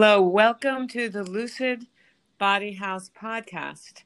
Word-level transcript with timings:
Hello, 0.00 0.22
welcome 0.22 0.86
to 0.86 1.08
the 1.08 1.24
Lucid 1.24 1.84
Body 2.38 2.72
House 2.72 3.10
podcast. 3.20 4.04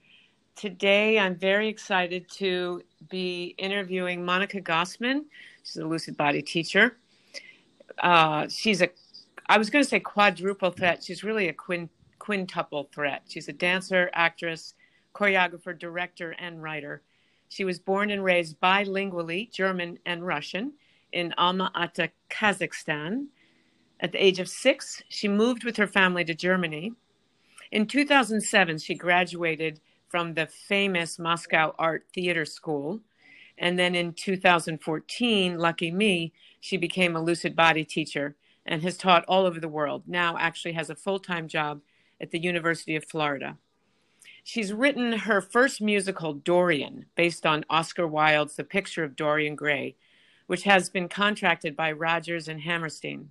Today, 0.57 1.19
I'm 1.19 1.37
very 1.37 1.69
excited 1.69 2.31
to 2.31 2.81
be 3.11 3.55
interviewing 3.59 4.23
Monika 4.23 4.63
Gossmann. 4.65 5.27
She's 5.63 5.77
a 5.77 5.85
Lucid 5.85 6.17
Body 6.17 6.41
teacher. 6.41 6.97
Uh, 7.99 8.49
she's 8.49 8.81
a, 8.81 8.89
I 9.51 9.59
was 9.59 9.69
going 9.69 9.85
to 9.85 9.89
say 9.89 10.01
quadruple 10.01 10.71
threat. 10.71 11.05
She's 11.05 11.23
really 11.23 11.49
a 11.49 11.53
quin, 11.53 11.91
quintuple 12.19 12.89
threat. 12.91 13.25
She's 13.29 13.49
a 13.49 13.53
dancer, 13.53 14.09
actress, 14.15 14.73
choreographer, 15.15 15.79
director, 15.79 16.31
and 16.39 16.63
writer. 16.63 17.03
She 17.51 17.67
was 17.67 17.79
born 17.79 18.09
and 18.09 18.25
raised 18.25 18.59
bilingually, 18.63 19.53
German 19.53 19.99
and 20.07 20.27
Russian, 20.27 20.73
in 21.13 21.35
Alma 21.37 21.71
Ata, 21.75 22.09
Kazakhstan 22.31 23.27
at 24.03 24.11
the 24.11 24.23
age 24.23 24.41
of 24.41 24.49
six, 24.49 25.01
she 25.09 25.29
moved 25.29 25.63
with 25.63 25.77
her 25.77 25.87
family 25.87 26.25
to 26.25 26.35
Germany. 26.35 26.93
In 27.71 27.87
2007, 27.87 28.79
she 28.79 28.95
graduated 28.95 29.81
from 30.09 30.35
the 30.35 30.47
famous 30.47 31.21
Moscow 31.21 31.73
Art 31.79 32.05
Theater 32.13 32.45
School. 32.45 33.01
And 33.57 33.79
then 33.79 33.95
in 33.95 34.13
2014, 34.13 35.57
lucky 35.57 35.93
me, 35.93 36.33
she 36.59 36.77
became 36.77 37.15
a 37.15 37.23
lucid 37.23 37.55
body 37.55 37.85
teacher 37.85 38.35
and 38.67 38.83
has 38.83 38.97
taught 38.97 39.25
all 39.27 39.47
over 39.47 39.61
the 39.61 39.69
world. 39.69 40.03
Now, 40.07 40.37
actually, 40.37 40.73
has 40.73 40.91
a 40.91 40.97
full 40.97 41.21
time 41.21 41.47
job 41.47 41.81
at 42.21 42.33
the 42.33 42.41
University 42.41 42.97
of 42.97 43.05
Florida. 43.05 43.57
She's 44.43 44.73
written 44.73 45.13
her 45.13 45.41
first 45.41 45.81
musical, 45.81 46.35
Dorian, 46.35 47.07
based 47.15 47.47
on 47.47 47.65
Oscar 47.71 48.09
Wilde's 48.09 48.57
The 48.57 48.65
Picture 48.65 49.05
of 49.05 49.15
Dorian 49.15 49.55
Gray, 49.55 49.95
which 50.49 50.65
has 50.65 50.91
been 50.91 51.09
contracted 51.09 51.77
by 51.77 51.93
Rodgers 51.93 52.49
and 52.49 52.63
Hammerstein. 52.63 53.31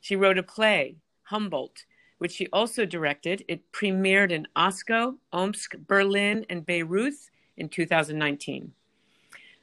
She 0.00 0.16
wrote 0.16 0.38
a 0.38 0.42
play, 0.42 0.96
Humboldt, 1.24 1.84
which 2.18 2.32
she 2.32 2.48
also 2.52 2.84
directed. 2.84 3.44
It 3.48 3.70
premiered 3.72 4.30
in 4.30 4.46
Oslo, 4.56 5.16
Omsk, 5.32 5.76
Berlin, 5.86 6.44
and 6.50 6.66
Beirut 6.66 7.14
in 7.56 7.68
2019. 7.68 8.72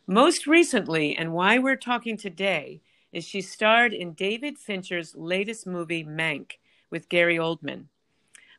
Most 0.08 0.48
recently, 0.48 1.16
and 1.18 1.34
why 1.34 1.60
we're 1.60 1.76
talking 1.76 2.18
today, 2.18 2.82
is 3.12 3.26
she 3.26 3.42
starred 3.42 3.94
in 3.94 4.14
David 4.14 4.58
Fincher's 4.58 5.16
latest 5.16 5.68
movie, 5.68 6.04
Mank, 6.04 6.54
with 6.90 7.10
Gary 7.10 7.38
Oldman. 7.38 7.86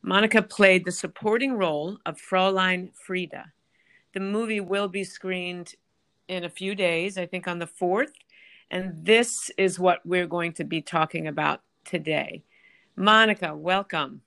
Monica 0.01 0.41
played 0.41 0.85
the 0.85 0.91
supporting 0.91 1.53
role 1.53 1.97
of 2.05 2.19
Fraulein 2.19 2.91
Frida. 2.93 3.51
The 4.13 4.19
movie 4.19 4.59
will 4.59 4.87
be 4.87 5.03
screened 5.03 5.75
in 6.27 6.43
a 6.43 6.49
few 6.49 6.75
days, 6.75 7.17
I 7.17 7.25
think 7.25 7.47
on 7.47 7.59
the 7.59 7.67
4th, 7.67 8.13
and 8.71 9.05
this 9.05 9.49
is 9.57 9.79
what 9.79 10.05
we're 10.05 10.27
going 10.27 10.53
to 10.53 10.63
be 10.63 10.81
talking 10.81 11.27
about 11.27 11.61
today. 11.89 12.43
Monika, 12.97 13.57
welcome. 13.57 14.21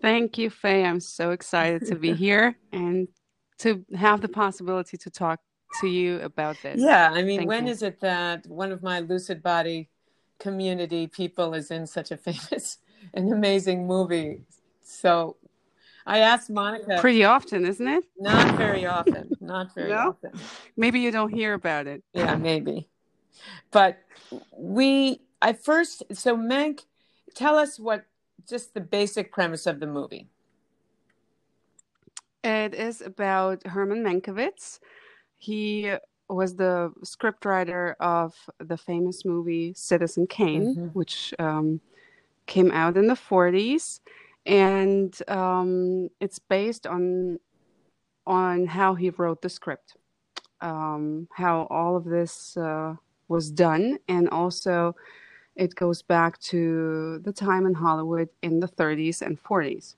Thank 0.00 0.38
you, 0.38 0.50
Fay. 0.50 0.84
I'm 0.84 1.00
so 1.00 1.30
excited 1.30 1.86
to 1.86 1.96
be 1.96 2.14
here 2.24 2.56
and 2.72 3.08
to 3.58 3.84
have 3.94 4.20
the 4.20 4.28
possibility 4.28 4.96
to 4.96 5.10
talk 5.10 5.40
to 5.80 5.86
you 5.86 6.20
about 6.20 6.56
this. 6.62 6.80
Yeah, 6.80 7.10
I 7.12 7.22
mean, 7.22 7.40
Thank 7.40 7.48
when 7.48 7.66
you. 7.66 7.72
is 7.72 7.82
it 7.82 8.00
that 8.00 8.46
one 8.46 8.72
of 8.72 8.82
my 8.82 9.00
lucid 9.00 9.42
body 9.42 9.90
community 10.38 11.06
people 11.06 11.54
is 11.54 11.70
in 11.70 11.86
such 11.86 12.10
a 12.10 12.16
famous 12.16 12.78
and 13.14 13.32
amazing 13.32 13.86
movie? 13.86 14.42
So 14.82 15.36
I 16.06 16.18
asked 16.18 16.50
Monika. 16.50 17.00
Pretty 17.00 17.24
often, 17.24 17.66
isn't 17.66 17.88
it? 17.88 18.04
Not 18.18 18.56
very 18.56 18.86
often. 18.86 19.30
Not 19.40 19.74
very 19.74 19.90
no? 19.90 20.10
often. 20.10 20.32
Maybe 20.76 21.00
you 21.00 21.10
don't 21.10 21.32
hear 21.32 21.54
about 21.54 21.86
it. 21.86 22.02
Yeah, 22.12 22.36
maybe. 22.36 22.88
But 23.70 23.98
we 24.56 25.20
I 25.44 25.52
first, 25.52 26.02
so 26.10 26.38
Mank, 26.38 26.86
tell 27.34 27.58
us 27.58 27.78
what 27.78 28.06
just 28.48 28.72
the 28.72 28.80
basic 28.80 29.30
premise 29.30 29.66
of 29.66 29.78
the 29.78 29.86
movie. 29.86 30.26
It 32.42 32.72
is 32.74 33.02
about 33.02 33.66
Herman 33.66 34.02
Mankiewicz. 34.02 34.78
He 35.36 35.92
was 36.30 36.56
the 36.56 36.94
scriptwriter 37.04 37.94
of 38.00 38.34
the 38.58 38.78
famous 38.78 39.26
movie 39.26 39.74
Citizen 39.74 40.26
Kane, 40.26 40.76
mm-hmm. 40.76 40.86
which 40.98 41.34
um, 41.38 41.78
came 42.46 42.70
out 42.70 42.96
in 42.96 43.06
the 43.06 43.14
40s, 43.14 44.00
and 44.46 45.14
um, 45.28 46.08
it's 46.20 46.38
based 46.38 46.86
on 46.86 47.38
on 48.26 48.64
how 48.64 48.94
he 48.94 49.10
wrote 49.10 49.42
the 49.42 49.50
script, 49.50 49.98
um, 50.62 51.28
how 51.36 51.66
all 51.68 51.96
of 51.96 52.04
this 52.04 52.56
uh, 52.56 52.94
was 53.28 53.50
done, 53.50 53.98
and 54.08 54.30
also 54.30 54.96
it 55.56 55.74
goes 55.74 56.02
back 56.02 56.38
to 56.40 57.20
the 57.20 57.32
time 57.32 57.66
in 57.66 57.74
Hollywood 57.74 58.28
in 58.42 58.60
the 58.60 58.68
30s 58.68 59.22
and 59.22 59.42
40s. 59.42 59.94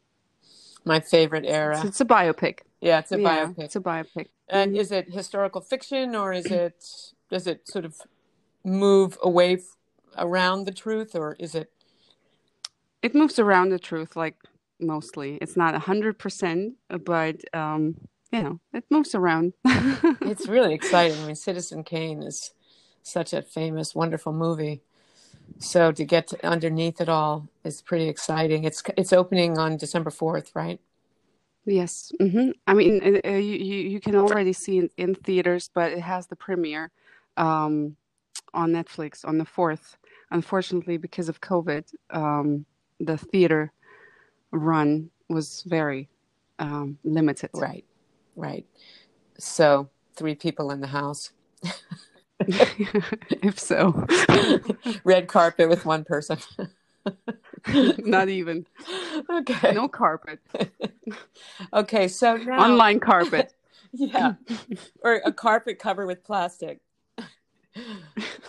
My 0.84 1.00
favorite 1.00 1.44
era. 1.46 1.82
it's 1.84 2.00
a 2.00 2.04
biopic. 2.04 2.60
Yeah, 2.80 3.00
it's 3.00 3.12
a 3.12 3.20
yeah, 3.20 3.46
biopic. 3.46 3.58
It's 3.58 3.76
a 3.76 3.80
biopic. 3.80 4.26
And 4.48 4.72
mm-hmm. 4.72 4.80
is 4.80 4.92
it 4.92 5.12
historical 5.12 5.60
fiction 5.60 6.14
or 6.14 6.32
is 6.32 6.46
it 6.46 6.84
does 7.30 7.46
it 7.46 7.66
sort 7.66 7.84
of 7.84 8.00
move 8.64 9.18
away 9.22 9.54
f- 9.54 9.76
around 10.16 10.64
the 10.64 10.72
truth 10.72 11.14
or 11.14 11.36
is 11.40 11.54
it 11.54 11.72
It 13.02 13.14
moves 13.14 13.38
around 13.38 13.70
the 13.70 13.78
truth 13.78 14.14
like 14.14 14.36
mostly. 14.78 15.38
It's 15.40 15.56
not 15.56 15.74
100%, 15.74 16.72
but 17.04 17.36
um 17.54 17.96
you 18.32 18.42
know, 18.42 18.60
it 18.72 18.84
moves 18.90 19.14
around. 19.14 19.54
it's 19.64 20.48
really 20.48 20.74
exciting. 20.74 21.18
I 21.22 21.26
mean, 21.26 21.36
Citizen 21.36 21.84
Kane 21.84 22.22
is 22.22 22.52
such 23.02 23.32
a 23.32 23.40
famous, 23.40 23.94
wonderful 23.94 24.32
movie 24.32 24.82
so 25.58 25.92
to 25.92 26.04
get 26.04 26.28
to 26.28 26.46
underneath 26.46 27.00
it 27.00 27.08
all 27.08 27.48
is 27.64 27.80
pretty 27.82 28.08
exciting. 28.08 28.64
It's 28.64 28.82
it's 28.96 29.12
opening 29.12 29.58
on 29.58 29.76
December 29.76 30.10
fourth, 30.10 30.52
right? 30.54 30.80
Yes. 31.64 32.12
Mm-hmm. 32.20 32.50
I 32.66 32.74
mean, 32.74 33.20
uh, 33.24 33.30
you 33.30 33.56
you 33.56 34.00
can 34.00 34.16
already 34.16 34.52
see 34.52 34.78
it 34.78 34.92
in 34.96 35.14
theaters, 35.14 35.70
but 35.72 35.92
it 35.92 36.00
has 36.00 36.26
the 36.26 36.36
premiere 36.36 36.90
um, 37.36 37.96
on 38.54 38.72
Netflix 38.72 39.24
on 39.24 39.38
the 39.38 39.44
fourth. 39.44 39.96
Unfortunately, 40.30 40.96
because 40.96 41.28
of 41.28 41.40
COVID, 41.40 41.84
um, 42.10 42.66
the 43.00 43.16
theater 43.16 43.72
run 44.50 45.10
was 45.28 45.62
very 45.66 46.08
um, 46.58 46.98
limited. 47.04 47.50
Right. 47.54 47.84
Right. 48.36 48.66
So 49.38 49.88
three 50.14 50.34
people 50.34 50.70
in 50.70 50.80
the 50.80 50.86
house. 50.86 51.30
if 52.48 53.58
so. 53.58 54.06
Red 55.04 55.28
carpet 55.28 55.68
with 55.68 55.84
one 55.84 56.04
person. 56.04 56.38
Not 57.98 58.28
even. 58.28 58.66
Okay. 59.30 59.72
No 59.72 59.88
carpet. 59.88 60.40
okay, 61.72 62.08
so 62.08 62.36
now 62.36 62.58
online 62.58 63.00
carpet. 63.00 63.54
yeah. 63.92 64.34
Or 65.02 65.22
a 65.24 65.32
carpet 65.32 65.78
covered 65.78 66.06
with 66.06 66.24
plastic. 66.24 66.80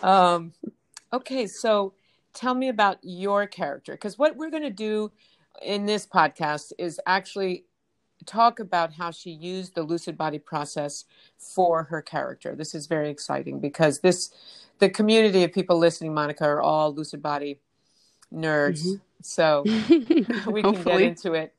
Um 0.01 0.53
okay, 1.13 1.47
so 1.47 1.93
tell 2.33 2.53
me 2.53 2.69
about 2.69 2.97
your 3.01 3.47
character 3.47 3.93
because 3.93 4.17
what 4.17 4.35
we're 4.35 4.51
going 4.51 4.63
to 4.63 4.69
do 4.69 5.11
in 5.61 5.85
this 5.85 6.05
podcast 6.05 6.71
is 6.77 6.99
actually 7.07 7.65
talk 8.27 8.59
about 8.59 8.93
how 8.93 9.09
she 9.09 9.31
used 9.31 9.73
the 9.73 9.81
lucid 9.81 10.17
body 10.17 10.37
process 10.37 11.05
for 11.37 11.83
her 11.83 12.01
character. 12.01 12.55
This 12.55 12.75
is 12.75 12.85
very 12.85 13.09
exciting 13.09 13.59
because 13.59 13.99
this 13.99 14.31
the 14.79 14.89
community 14.89 15.43
of 15.43 15.51
people 15.51 15.79
listening, 15.79 16.11
Monika, 16.11 16.41
are 16.41 16.61
all 16.61 16.93
lucid 16.93 17.23
body 17.23 17.59
nerds. 18.31 18.85
Mm-hmm. 18.85 18.95
So 19.21 19.63
we 20.51 20.61
can 20.61 20.83
get 20.83 21.01
into 21.01 21.33
it. 21.33 21.55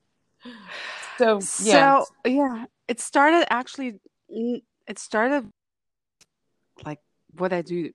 So 1.16 1.40
yeah. 1.62 2.02
So 2.02 2.06
yeah, 2.30 2.66
it 2.86 3.00
started 3.00 3.52
actually 3.52 3.98
it 4.28 4.98
started 4.98 5.48
like 6.84 7.00
what 7.36 7.52
I 7.52 7.62
do 7.62 7.90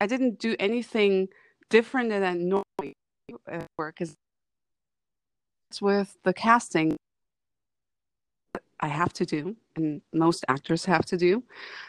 I 0.00 0.06
didn't 0.06 0.38
do 0.38 0.54
anything 0.58 1.28
different 1.70 2.10
than 2.10 2.22
I 2.22 2.34
normally 2.34 2.94
work 3.78 3.96
because 3.98 4.14
with 5.80 6.16
the 6.22 6.32
casting 6.32 6.96
I 8.80 8.88
have 8.88 9.12
to 9.14 9.26
do, 9.26 9.56
and 9.76 10.00
most 10.12 10.44
actors 10.48 10.84
have 10.84 11.04
to 11.06 11.16
do. 11.16 11.42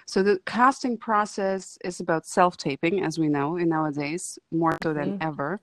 So 0.05 0.23
the 0.23 0.39
casting 0.45 0.97
process 0.97 1.77
is 1.83 1.99
about 1.99 2.25
self-taping, 2.25 3.03
as 3.03 3.17
we 3.19 3.27
know 3.27 3.57
in 3.57 3.69
nowadays, 3.69 4.39
more 4.51 4.77
so 4.83 4.93
than 4.93 5.13
mm-hmm. 5.13 5.27
ever. 5.27 5.59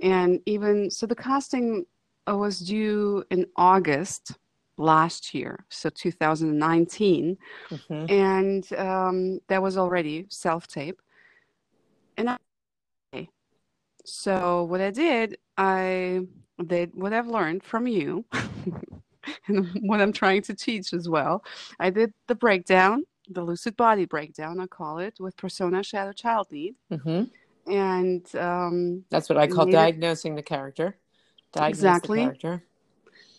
And 0.00 0.40
even 0.46 0.90
so, 0.90 1.06
the 1.06 1.14
casting 1.14 1.86
was 2.26 2.60
due 2.60 3.24
in 3.30 3.46
August 3.56 4.32
last 4.76 5.34
year, 5.34 5.64
so 5.68 5.88
2019, 5.88 7.36
mm-hmm. 7.70 8.06
and 8.10 8.72
um, 8.72 9.40
that 9.48 9.62
was 9.62 9.76
already 9.76 10.26
self-tape. 10.30 11.00
And 12.16 12.30
I, 12.30 13.28
so 14.04 14.64
what 14.64 14.80
I 14.80 14.90
did, 14.90 15.38
I 15.56 16.26
did 16.66 16.94
what 16.94 17.12
I've 17.12 17.28
learned 17.28 17.62
from 17.62 17.86
you. 17.86 18.24
and 19.48 19.68
what 19.82 20.00
I'm 20.00 20.12
trying 20.12 20.42
to 20.42 20.54
teach 20.54 20.92
as 20.92 21.08
well. 21.08 21.44
I 21.80 21.90
did 21.90 22.12
the 22.28 22.34
breakdown, 22.34 23.04
the 23.28 23.42
lucid 23.42 23.76
body 23.76 24.04
breakdown, 24.04 24.60
I 24.60 24.66
call 24.66 24.98
it, 24.98 25.14
with 25.20 25.36
persona 25.36 25.82
shadow 25.82 26.12
child 26.12 26.48
need. 26.52 26.74
Mm-hmm. 26.90 27.24
and 27.72 28.36
um, 28.36 29.04
that's 29.10 29.28
what 29.28 29.38
I 29.38 29.46
call 29.46 29.68
it- 29.68 29.72
diagnosing 29.72 30.34
the 30.34 30.42
character. 30.42 30.96
Diagnose 31.52 31.78
Exactly. 31.78 32.18
the 32.18 32.24
character. 32.24 32.64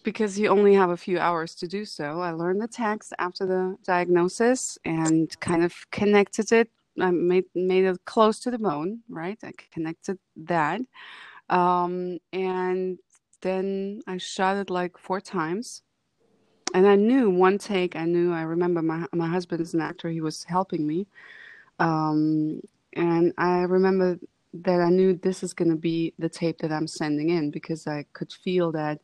because 0.04 0.40
you 0.40 0.48
only 0.50 0.74
have 0.76 0.90
a 0.92 0.98
few 0.98 1.20
hours 1.20 1.54
to 1.56 1.68
do 1.68 1.84
so. 1.84 2.22
I 2.22 2.32
learned 2.32 2.62
the 2.62 2.68
text 2.68 3.12
after 3.20 3.46
the 3.46 3.76
diagnosis 3.84 4.78
and 4.86 5.38
kind 5.42 5.64
of 5.64 5.74
connected 5.92 6.52
it. 6.52 6.70
I 7.00 7.12
made 7.12 7.46
made 7.56 7.84
it 7.86 7.98
close 8.06 8.40
to 8.42 8.52
the 8.52 8.58
bone, 8.60 9.02
right? 9.10 9.38
I 9.44 9.52
connected 9.74 10.18
that, 10.38 10.80
um, 11.50 12.20
and 12.32 13.00
then 13.42 14.02
I 14.08 14.18
shot 14.18 14.58
it 14.58 14.70
like 14.70 14.98
four 14.98 15.22
times. 15.22 15.82
And 16.74 16.88
I 16.88 16.96
knew 16.96 17.30
one 17.30 17.58
take. 17.58 17.96
I 17.96 18.06
knew. 18.06 18.34
I 18.34 18.42
remember 18.42 18.82
my 18.82 19.06
my 19.14 19.28
husband 19.28 19.62
is 19.62 19.74
an 19.74 19.82
actor. 19.82 20.10
He 20.10 20.20
was 20.20 20.44
helping 20.44 20.86
me, 20.86 21.08
um, 21.80 22.60
and 22.94 23.34
I 23.38 23.60
remember 23.60 24.20
that 24.64 24.82
I 24.82 24.90
knew 24.90 25.14
this 25.14 25.44
is 25.44 25.54
going 25.54 25.70
to 25.70 25.78
be 25.78 26.14
the 26.20 26.30
tape 26.30 26.58
that 26.60 26.72
I'm 26.72 26.88
sending 26.88 27.30
in 27.30 27.52
because 27.52 27.88
I 27.88 28.06
could 28.14 28.32
feel 28.32 28.72
that 28.74 29.00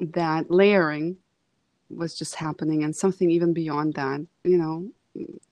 that 0.00 0.50
layering 0.50 1.16
was 1.90 2.14
just 2.14 2.34
happening 2.34 2.84
and 2.84 2.94
something 2.94 3.30
even 3.30 3.52
beyond 3.52 3.94
that 3.94 4.20
you 4.44 4.58
know 4.58 4.88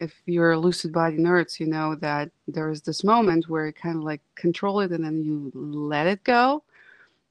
if 0.00 0.12
you're 0.26 0.52
a 0.52 0.58
lucid 0.58 0.92
body 0.92 1.16
nerds 1.16 1.58
you 1.58 1.66
know 1.66 1.94
that 1.94 2.30
there's 2.48 2.82
this 2.82 3.04
moment 3.04 3.48
where 3.48 3.66
you 3.66 3.72
kind 3.72 3.96
of 3.96 4.02
like 4.02 4.20
control 4.34 4.80
it 4.80 4.90
and 4.90 5.04
then 5.04 5.22
you 5.22 5.50
let 5.54 6.06
it 6.06 6.22
go 6.24 6.62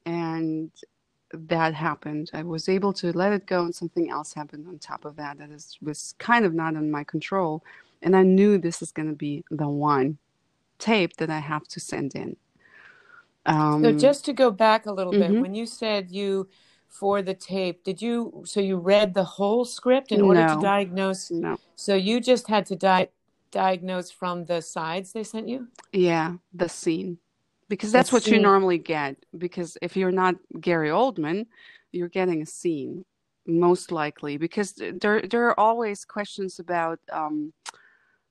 and 0.06 0.70
that 1.32 1.74
happened 1.74 2.30
i 2.34 2.42
was 2.42 2.68
able 2.68 2.92
to 2.92 3.12
let 3.16 3.32
it 3.32 3.46
go 3.46 3.64
and 3.64 3.74
something 3.74 4.10
else 4.10 4.32
happened 4.34 4.66
on 4.68 4.78
top 4.78 5.04
of 5.04 5.16
that 5.16 5.38
that 5.38 5.50
is, 5.50 5.76
was 5.82 6.14
kind 6.18 6.44
of 6.44 6.54
not 6.54 6.74
in 6.74 6.90
my 6.90 7.02
control 7.04 7.62
and 8.02 8.14
i 8.14 8.22
knew 8.22 8.56
this 8.58 8.82
is 8.82 8.92
going 8.92 9.08
to 9.08 9.14
be 9.16 9.44
the 9.50 9.68
one 9.68 10.16
tape 10.78 11.16
that 11.16 11.30
i 11.30 11.38
have 11.38 11.66
to 11.66 11.80
send 11.80 12.14
in 12.14 12.36
um, 13.46 13.82
So 13.82 13.92
just 13.92 14.24
to 14.26 14.32
go 14.32 14.50
back 14.50 14.86
a 14.86 14.92
little 14.92 15.12
bit, 15.12 15.30
Mhm. 15.30 15.40
when 15.40 15.54
you 15.54 15.66
said 15.66 16.10
you 16.10 16.48
for 16.88 17.20
the 17.22 17.34
tape, 17.34 17.84
did 17.84 18.00
you 18.00 18.42
so 18.46 18.60
you 18.60 18.76
read 18.78 19.12
the 19.14 19.24
whole 19.24 19.64
script 19.64 20.12
in 20.12 20.20
order 20.22 20.46
to 20.54 20.60
diagnose? 20.60 21.30
no 21.30 21.58
So 21.76 21.94
you 21.94 22.20
just 22.20 22.46
had 22.48 22.64
to 22.66 22.76
di- 22.76 23.08
diagnose 23.50 24.10
from 24.10 24.46
the 24.46 24.62
sides 24.62 25.12
they 25.12 25.24
sent 25.24 25.48
you? 25.48 25.68
Yeah, 25.92 26.36
the 26.54 26.68
scene. 26.68 27.18
Because 27.74 27.92
that's 27.92 28.12
what 28.12 28.26
you 28.26 28.38
normally 28.38 28.78
get. 28.78 29.16
Because 29.36 29.76
if 29.82 29.96
you're 29.96 30.12
not 30.12 30.36
Gary 30.60 30.90
Oldman, 30.90 31.46
you're 31.92 32.08
getting 32.08 32.42
a 32.42 32.46
scene, 32.46 33.04
most 33.46 33.90
likely. 33.90 34.36
Because 34.36 34.74
there 34.74 35.22
there 35.22 35.46
are 35.48 35.58
always 35.58 36.04
questions 36.04 36.60
about 36.60 37.00
um, 37.12 37.52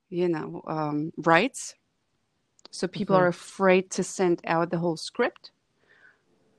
you 0.10 0.30
know, 0.30 0.62
um, 0.68 1.12
rights. 1.18 1.75
So 2.72 2.88
people 2.88 3.16
Mhm. 3.16 3.19
are 3.19 3.28
afraid 3.28 3.92
to 3.92 4.04
send 4.04 4.42
out 4.45 4.69
the 4.72 4.80
whole 4.80 4.98
script 4.98 5.51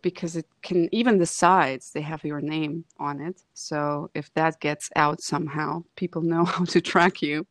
because 0.03 0.37
it 0.37 0.47
can 0.63 0.89
even 0.93 1.19
the 1.19 1.27
sides 1.27 1.93
they 1.93 2.03
have 2.03 2.25
your 2.25 2.41
name 2.41 2.85
on 2.99 3.21
it. 3.21 3.43
So 3.55 4.11
if 4.15 4.33
that 4.35 4.61
gets 4.61 4.91
out 4.97 5.23
somehow, 5.23 5.85
people 5.97 6.23
know 6.33 6.45
how 6.45 6.65
to 6.67 6.81
track 6.81 7.23
you, 7.23 7.47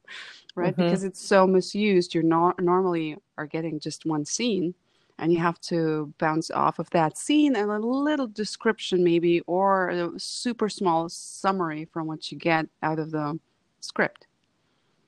right? 0.55 0.75
Mhm. 0.75 0.77
Because 0.77 1.03
it's 1.03 1.21
so 1.27 1.47
misused. 1.47 2.13
You're 2.13 2.23
not 2.23 2.61
normally 2.61 3.17
are 3.37 3.47
getting 3.47 3.79
just 3.79 4.05
one 4.05 4.25
scene, 4.25 4.75
and 5.19 5.31
you 5.31 5.39
have 5.39 5.59
to 5.61 6.13
bounce 6.17 6.49
off 6.51 6.79
of 6.79 6.89
that 6.89 7.17
scene 7.17 7.55
and 7.55 7.69
a 7.69 7.79
little 7.79 8.27
description 8.27 9.03
maybe, 9.03 9.41
or 9.41 9.89
a 9.89 10.19
super 10.19 10.69
small 10.69 11.09
summary 11.09 11.85
from 11.85 12.07
what 12.07 12.31
you 12.31 12.37
get 12.37 12.67
out 12.81 12.99
of 12.99 13.11
the 13.11 13.39
script. 13.79 14.27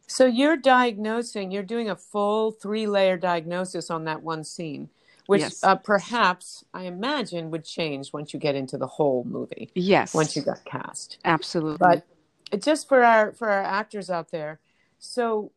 So 0.07 0.25
you're 0.25 0.57
diagnosing, 0.57 1.51
you're 1.51 1.63
doing 1.63 1.89
a 1.89 1.95
full 1.95 2.51
three 2.51 2.85
layer 2.85 3.17
diagnosis 3.17 3.89
on 3.89 4.03
that 4.05 4.21
one 4.21 4.43
scene, 4.43 4.89
which 5.25 5.41
Yes. 5.41 5.63
uh, 5.63 5.75
perhaps 5.75 6.63
I 6.73 6.83
imagine 6.83 7.49
would 7.51 7.65
change 7.65 8.13
once 8.13 8.33
you 8.33 8.39
get 8.39 8.55
into 8.55 8.77
the 8.77 8.87
whole 8.87 9.23
movie, 9.23 9.71
Yes, 9.73 10.13
once 10.13 10.35
you 10.35 10.43
got 10.43 10.63
cast. 10.65 11.17
absolutely. 11.25 11.77
But 11.79 12.61
just 12.61 12.87
for 12.87 13.03
our 13.03 13.33
for 13.33 13.49
our 13.49 13.63
actors 13.63 14.11
out 14.11 14.29
there, 14.29 14.59
so 14.99 15.51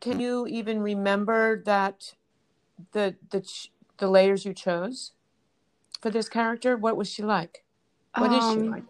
can 0.00 0.18
you 0.18 0.46
even 0.48 0.80
remember 0.80 1.62
that 1.64 2.14
the 2.92 3.16
the 3.30 3.40
ch- 3.40 3.72
the 3.98 4.08
layers 4.08 4.44
you 4.44 4.54
chose 4.54 5.12
for 6.00 6.10
this 6.10 6.28
character? 6.28 6.76
What 6.76 6.96
was 6.96 7.08
she 7.08 7.22
like? 7.22 7.64
What 8.16 8.32
is 8.32 8.52
she 8.52 8.60
Um, 8.60 8.70
like? 8.70 8.84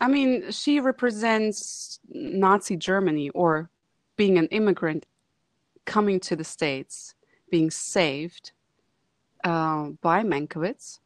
I 0.00 0.08
mean, 0.08 0.50
she 0.50 0.80
represents 0.80 2.00
Nazi 2.08 2.76
Germany 2.76 3.30
or 3.30 3.70
being 4.16 4.38
an 4.38 4.46
immigrant 4.48 5.06
coming 5.84 6.20
to 6.20 6.36
the 6.36 6.44
States, 6.44 7.14
being 7.50 7.70
saved 7.70 8.52
uh, 9.44 9.90
by 10.00 10.22
Mankiewicz, 10.22 10.98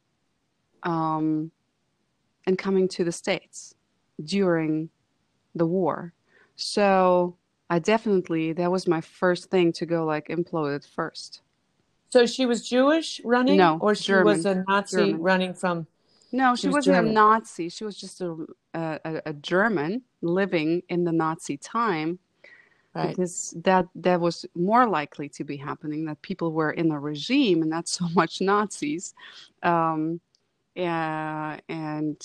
um, 0.83 1.51
and 2.47 2.59
coming 2.59 2.89
to 2.89 3.05
the 3.05 3.13
States 3.13 3.75
during 4.25 4.91
the 5.55 5.67
war. 5.67 6.13
So 6.57 7.37
I 7.69 7.79
definitely, 7.79 8.53
that 8.55 8.71
was 8.71 8.89
my 8.89 9.01
first 9.01 9.51
thing 9.51 9.73
to 9.75 9.87
go 9.87 10.05
like 10.05 10.29
imploded 10.29 10.87
first. 10.87 11.43
So 12.11 12.27
she 12.27 12.45
was 12.47 12.69
Jewish 12.69 13.21
running, 13.25 13.57
No, 13.57 13.79
or 13.81 13.95
she 13.95 14.09
German. 14.09 14.25
was 14.27 14.45
a 14.47 14.65
Nazi 14.69 14.97
German. 14.97 15.23
running 15.23 15.55
from. 15.55 15.87
No, 16.33 16.55
She 16.55 16.63
she, 16.63 16.67
was 16.69 16.75
wasn't 16.75 16.95
German. 16.97 17.11
a 17.11 17.15
Nazi. 17.15 17.69
She 17.69 17.85
was 17.85 17.97
just 17.97 18.21
a, 18.21 18.47
a, 18.75 19.23
a- 19.27 19.33
German 19.35 20.03
living 20.23 20.83
in 20.89 21.05
the 21.05 21.13
Nazi 21.13 21.57
time. 21.57 22.19
Right. 22.93 23.11
because 23.11 23.55
that 23.63 23.87
that 23.95 24.21
was 24.21 24.45
more 24.57 24.85
likely 24.89 25.29
to 25.29 25.45
be 25.45 25.57
happening 25.57 26.05
that 26.07 26.21
people 26.23 26.51
were 26.51 26.73
in 26.73 26.91
a 26.91 26.99
regime 26.99 27.63
and 27.63 27.71
not 27.71 27.87
so 27.87 28.09
much 28.17 28.41
Nazis 28.41 29.15
um, 29.63 30.21
yeah, 30.75 31.61
and 31.69 32.17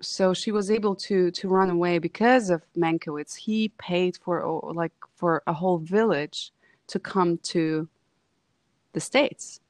so 0.00 0.34
she 0.34 0.50
was 0.50 0.72
able 0.72 0.96
to 0.96 1.30
to 1.30 1.46
run 1.48 1.70
away 1.70 1.98
because 2.00 2.50
of 2.50 2.62
Mankiewicz 2.76 3.36
he 3.36 3.68
paid 3.78 4.16
for 4.16 4.72
like 4.74 4.92
for 5.14 5.42
a 5.46 5.52
whole 5.52 5.78
village 5.78 6.50
to 6.88 6.98
come 6.98 7.38
to 7.54 7.88
the 8.92 9.00
states 9.00 9.60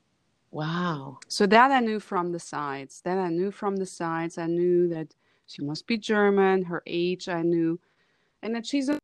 Wow. 0.50 1.18
so 1.28 1.46
that 1.46 1.70
I 1.70 1.80
knew 1.80 2.00
from 2.00 2.32
the 2.32 2.40
sides. 2.40 3.00
That 3.02 3.18
I 3.18 3.28
knew 3.28 3.50
from 3.50 3.76
the 3.76 3.86
sides. 3.86 4.36
I 4.38 4.46
knew 4.46 4.88
that 4.88 5.14
she 5.46 5.62
must 5.62 5.86
be 5.86 5.96
German. 5.96 6.64
Her 6.64 6.82
age, 6.86 7.28
I 7.28 7.42
knew, 7.42 7.78
and 8.42 8.54
that 8.54 8.66
she's 8.66 8.88
a, 8.88 8.98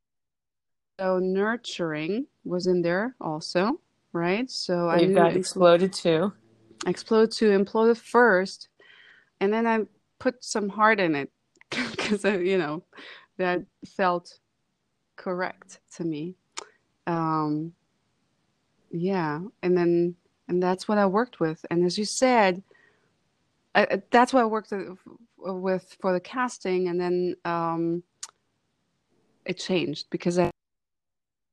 so 0.98 1.18
nurturing 1.18 2.26
was 2.44 2.66
in 2.66 2.82
there 2.82 3.14
also, 3.20 3.80
right? 4.12 4.50
So 4.50 4.88
I 4.88 5.04
knew 5.06 5.14
got 5.14 5.32
impl- 5.32 5.36
exploded 5.36 5.92
too. 5.92 6.32
explode 6.86 7.30
to 7.32 7.46
implode 7.50 7.96
first, 7.96 8.68
and 9.40 9.52
then 9.52 9.66
I 9.66 9.80
put 10.18 10.42
some 10.42 10.68
heart 10.68 10.98
in 10.98 11.14
it 11.14 11.30
because 11.70 12.24
you 12.24 12.58
know 12.58 12.82
that 13.36 13.62
felt 13.86 14.38
correct 15.16 15.80
to 15.96 16.04
me. 16.04 16.34
Um, 17.06 17.72
yeah, 18.90 19.40
and 19.62 19.76
then 19.76 20.16
and 20.48 20.62
that's 20.62 20.88
what 20.88 20.98
I 20.98 21.06
worked 21.06 21.40
with. 21.40 21.64
And 21.70 21.84
as 21.84 21.98
you 21.98 22.04
said, 22.04 22.62
I, 23.74 24.00
that's 24.10 24.32
what 24.32 24.42
I 24.42 24.46
worked 24.46 24.72
with 25.38 25.96
for 26.00 26.12
the 26.12 26.20
casting, 26.20 26.88
and 26.88 27.00
then 27.00 27.36
um, 27.44 28.02
it 29.44 29.58
changed 29.58 30.06
because 30.10 30.38
I 30.38 30.50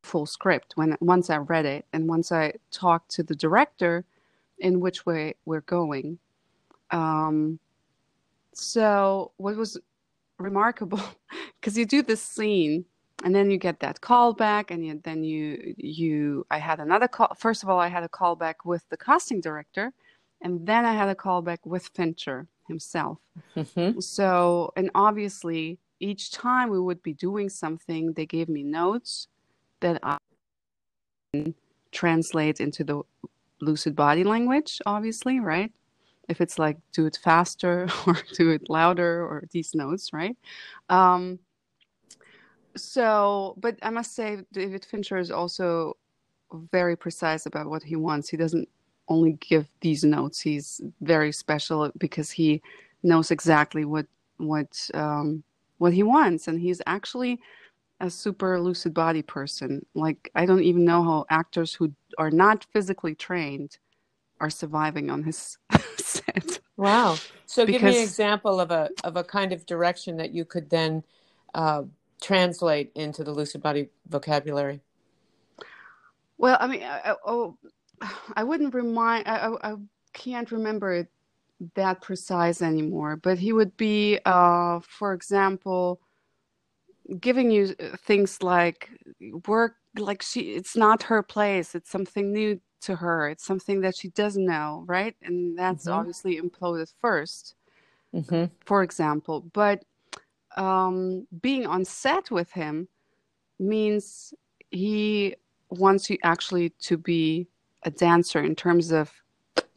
full 0.03 0.25
script 0.25 0.73
when 0.75 0.97
once 0.99 1.29
I 1.29 1.37
read 1.37 1.65
it 1.65 1.85
and 1.93 2.07
once 2.07 2.31
I 2.31 2.53
talked 2.71 3.09
to 3.11 3.23
the 3.23 3.35
director 3.35 4.05
in 4.59 4.79
which 4.79 5.05
way 5.05 5.35
we're 5.45 5.61
going. 5.61 6.19
Um, 6.91 7.59
so 8.53 9.31
what 9.37 9.55
was 9.55 9.79
remarkable 10.37 11.01
because 11.59 11.77
you 11.77 11.85
do 11.85 12.01
this 12.01 12.21
scene 12.21 12.85
and 13.23 13.33
then 13.33 13.49
you 13.51 13.57
get 13.57 13.79
that 13.79 14.01
call 14.01 14.33
back 14.33 14.71
and 14.71 14.85
you, 14.85 14.99
then 15.03 15.23
you 15.23 15.73
you 15.77 16.45
I 16.51 16.57
had 16.57 16.79
another 16.79 17.07
call 17.07 17.33
first 17.37 17.63
of 17.63 17.69
all 17.69 17.79
I 17.79 17.87
had 17.87 18.03
a 18.03 18.09
call 18.09 18.35
back 18.35 18.65
with 18.65 18.83
the 18.89 18.97
casting 18.97 19.41
director 19.41 19.93
and 20.41 20.65
then 20.65 20.85
I 20.85 20.93
had 20.93 21.09
a 21.09 21.15
call 21.15 21.41
back 21.41 21.65
with 21.65 21.89
Fincher 21.95 22.47
himself 22.67 23.19
hmm 23.55 23.99
so, 23.99 24.71
and 24.75 24.89
obviously, 24.95 25.79
each 25.99 26.31
time 26.31 26.69
we 26.69 26.79
would 26.79 27.01
be 27.03 27.13
doing 27.13 27.49
something, 27.49 28.13
they 28.13 28.25
gave 28.25 28.49
me 28.49 28.63
notes 28.63 29.27
that 29.79 29.99
I 30.03 30.17
translate 31.91 32.59
into 32.59 32.83
the 32.83 33.01
lucid 33.61 33.95
body 33.95 34.23
language, 34.23 34.81
obviously, 34.85 35.39
right? 35.39 35.71
If 36.29 36.41
it's 36.41 36.57
like 36.57 36.77
do 36.91 37.05
it 37.05 37.19
faster 37.21 37.87
or 38.07 38.17
do 38.33 38.49
it 38.51 38.69
louder 38.69 39.25
or 39.25 39.45
these 39.51 39.73
notes, 39.75 40.13
right? 40.13 40.37
Um, 40.89 41.39
so, 42.75 43.55
but 43.57 43.77
I 43.81 43.89
must 43.89 44.15
say, 44.15 44.39
David 44.51 44.85
Fincher 44.85 45.17
is 45.17 45.31
also 45.31 45.97
very 46.71 46.95
precise 46.95 47.45
about 47.45 47.69
what 47.69 47.83
he 47.83 47.95
wants. 47.95 48.29
He 48.29 48.37
doesn't 48.37 48.69
only 49.07 49.33
give 49.33 49.67
these 49.81 50.03
notes. 50.03 50.39
He's 50.39 50.81
very 51.01 51.31
special 51.31 51.91
because 51.97 52.31
he 52.31 52.61
knows 53.03 53.31
exactly 53.31 53.85
what 53.85 54.05
what 54.37 54.89
um, 54.93 55.43
what 55.77 55.93
he 55.93 56.03
wants, 56.03 56.47
and 56.47 56.59
he's 56.59 56.81
actually 56.87 57.39
a 57.99 58.09
super 58.09 58.59
lucid 58.59 58.93
body 58.93 59.21
person. 59.21 59.85
Like 59.93 60.31
I 60.35 60.45
don't 60.45 60.63
even 60.63 60.85
know 60.85 61.03
how 61.03 61.25
actors 61.29 61.73
who 61.73 61.93
are 62.17 62.31
not 62.31 62.65
physically 62.71 63.15
trained 63.15 63.77
are 64.39 64.49
surviving 64.49 65.09
on 65.09 65.23
his 65.23 65.57
set. 65.97 66.59
Wow. 66.77 67.17
So 67.45 67.65
give 67.65 67.83
me 67.83 67.97
an 67.97 68.03
example 68.03 68.59
of 68.59 68.71
a 68.71 68.89
of 69.03 69.15
a 69.15 69.23
kind 69.23 69.51
of 69.51 69.65
direction 69.65 70.17
that 70.17 70.33
you 70.33 70.45
could 70.45 70.69
then 70.69 71.03
uh, 71.53 71.83
translate 72.23 72.91
into 72.95 73.23
the 73.23 73.31
lucid 73.31 73.61
body 73.61 73.89
vocabulary. 74.07 74.81
Well, 76.37 76.57
I 76.59 76.67
mean, 76.67 76.83
I, 76.83 77.15
oh, 77.25 77.57
I 78.35 78.43
wouldn't 78.43 78.73
remind. 78.73 79.27
I, 79.27 79.51
I, 79.61 79.75
can't 80.13 80.51
remember 80.51 80.93
it 80.93 81.07
that 81.73 82.01
precise 82.01 82.61
anymore. 82.61 83.15
But 83.15 83.39
he 83.39 83.51
would 83.51 83.75
be, 83.77 84.19
uh, 84.25 84.79
for 84.81 85.13
example, 85.13 85.99
giving 87.19 87.49
you 87.51 87.75
things 88.05 88.43
like 88.43 88.89
work. 89.47 89.75
Like 89.97 90.21
she, 90.21 90.51
it's 90.51 90.75
not 90.75 91.03
her 91.03 91.23
place. 91.23 91.75
It's 91.75 91.89
something 91.89 92.31
new 92.31 92.61
to 92.81 92.95
her. 92.95 93.29
It's 93.29 93.45
something 93.45 93.81
that 93.81 93.95
she 93.97 94.09
doesn't 94.09 94.45
know, 94.45 94.83
right? 94.87 95.15
And 95.21 95.57
that's 95.57 95.85
Mhm. 95.85 95.93
obviously 95.93 96.39
imploded 96.39 96.93
first. 97.01 97.55
hmm 98.13 98.45
for 98.65 98.83
example. 98.83 99.41
But 99.53 99.83
um, 100.57 101.27
being 101.41 101.65
on 101.65 101.85
set 101.85 102.31
with 102.31 102.51
him 102.51 102.87
means 103.59 104.33
he 104.71 105.35
wants 105.69 106.09
you 106.09 106.17
actually 106.23 106.69
to 106.81 106.97
be 106.97 107.47
a 107.83 107.91
dancer 107.91 108.39
in 108.39 108.55
terms 108.55 108.91
of 108.91 109.11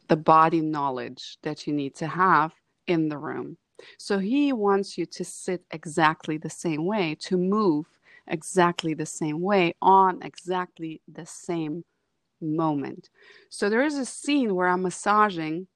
the 0.07 0.15
body 0.15 0.61
knowledge 0.61 1.37
that 1.41 1.67
you 1.67 1.73
need 1.73 1.95
to 1.95 2.07
have 2.07 2.53
in 2.87 3.09
the 3.09 3.17
room. 3.17 3.57
So 3.97 4.19
he 4.19 4.53
wants 4.53 4.97
you 4.97 5.05
to 5.05 5.23
sit 5.23 5.63
exactly 5.71 6.37
the 6.37 6.49
same 6.49 6.85
way, 6.85 7.15
to 7.21 7.37
move 7.37 7.85
exactly 8.27 8.93
the 8.93 9.05
same 9.05 9.41
way 9.41 9.75
on 9.81 10.21
exactly 10.23 11.01
the 11.07 11.25
same 11.25 11.83
moment. 12.41 13.09
So 13.49 13.69
there 13.69 13.83
is 13.83 13.97
a 13.97 14.05
scene 14.05 14.55
where 14.55 14.67
I'm 14.67 14.83
massaging 14.83 15.67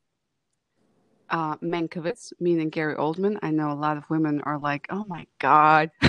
uh, 1.31 1.55
Mankiewicz, 1.57 2.33
meaning 2.39 2.69
Gary 2.69 2.95
Oldman. 2.95 3.39
I 3.41 3.51
know 3.51 3.71
a 3.71 3.73
lot 3.73 3.97
of 3.97 4.09
women 4.09 4.41
are 4.41 4.59
like, 4.59 4.87
"Oh 4.89 5.05
my 5.07 5.25
god." 5.39 5.91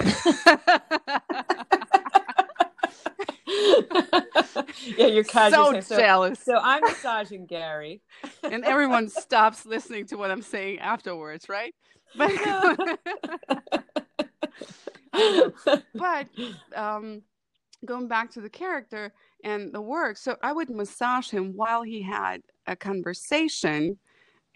yeah, 4.97 5.07
you're 5.07 5.25
so 5.25 5.81
so, 5.81 5.97
jealous. 5.97 6.41
so 6.41 6.59
I'm 6.63 6.83
massaging 6.83 7.47
Gary. 7.47 8.03
and 8.43 8.65
everyone 8.65 9.09
stops 9.09 9.65
listening 9.65 10.07
to 10.07 10.17
what 10.17 10.31
I'm 10.31 10.43
saying 10.43 10.81
afterwards, 10.81 11.49
right? 11.49 11.75
But 12.17 12.33
but 15.95 16.29
um, 16.75 17.23
going 17.85 18.09
back 18.09 18.31
to 18.33 18.41
the 18.41 18.51
character 18.51 19.13
and 19.45 19.73
the 19.73 19.81
work, 19.81 20.17
so 20.17 20.37
I 20.43 20.53
would 20.53 20.71
massage 20.71 21.31
him 21.31 21.53
while 21.55 21.83
he 21.83 22.03
had 22.03 22.43
a 22.67 22.77
conversation 22.77 23.99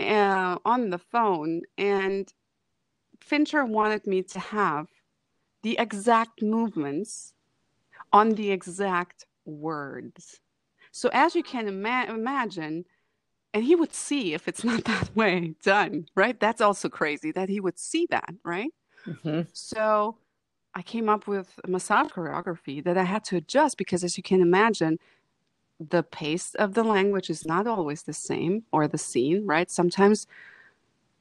uh, 0.00 0.58
on 0.64 0.90
the 0.90 0.98
phone, 0.98 1.62
and 1.78 2.32
Fincher 3.20 3.64
wanted 3.64 4.06
me 4.06 4.22
to 4.22 4.38
have 4.38 4.88
the 5.62 5.78
exact 5.78 6.42
movements 6.42 7.34
on 8.12 8.30
the 8.30 8.50
exact 8.50 9.26
words. 9.44 10.40
So 10.92 11.10
as 11.12 11.34
you 11.34 11.42
can 11.42 11.68
ima- 11.68 12.06
imagine, 12.08 12.84
and 13.54 13.64
he 13.64 13.74
would 13.74 13.94
see 13.94 14.34
if 14.34 14.48
it's 14.48 14.64
not 14.70 14.84
that 14.84 15.14
way 15.16 15.54
done, 15.62 16.06
right? 16.14 16.38
That's 16.38 16.60
also 16.60 16.88
crazy 16.88 17.32
that 17.32 17.48
he 17.48 17.60
would 17.60 17.78
see 17.78 18.06
that, 18.10 18.34
right? 18.44 18.70
Mhm. 19.06 19.46
So 19.52 20.18
I 20.74 20.82
came 20.82 21.08
up 21.08 21.26
with 21.26 21.58
a 21.64 21.70
massage 21.70 22.08
choreography 22.08 22.82
that 22.84 22.98
I 22.98 23.04
had 23.04 23.24
to 23.26 23.36
adjust 23.36 23.78
because, 23.78 24.04
as 24.04 24.16
you 24.16 24.22
can 24.22 24.40
imagine, 24.42 24.98
the 25.78 26.02
pace 26.02 26.54
of 26.54 26.74
the 26.74 26.82
language 26.82 27.30
is 27.30 27.44
not 27.44 27.66
always 27.66 28.02
the 28.02 28.12
same 28.12 28.64
or 28.72 28.88
the 28.88 28.98
scene, 28.98 29.46
right? 29.46 29.70
Sometimes 29.70 30.26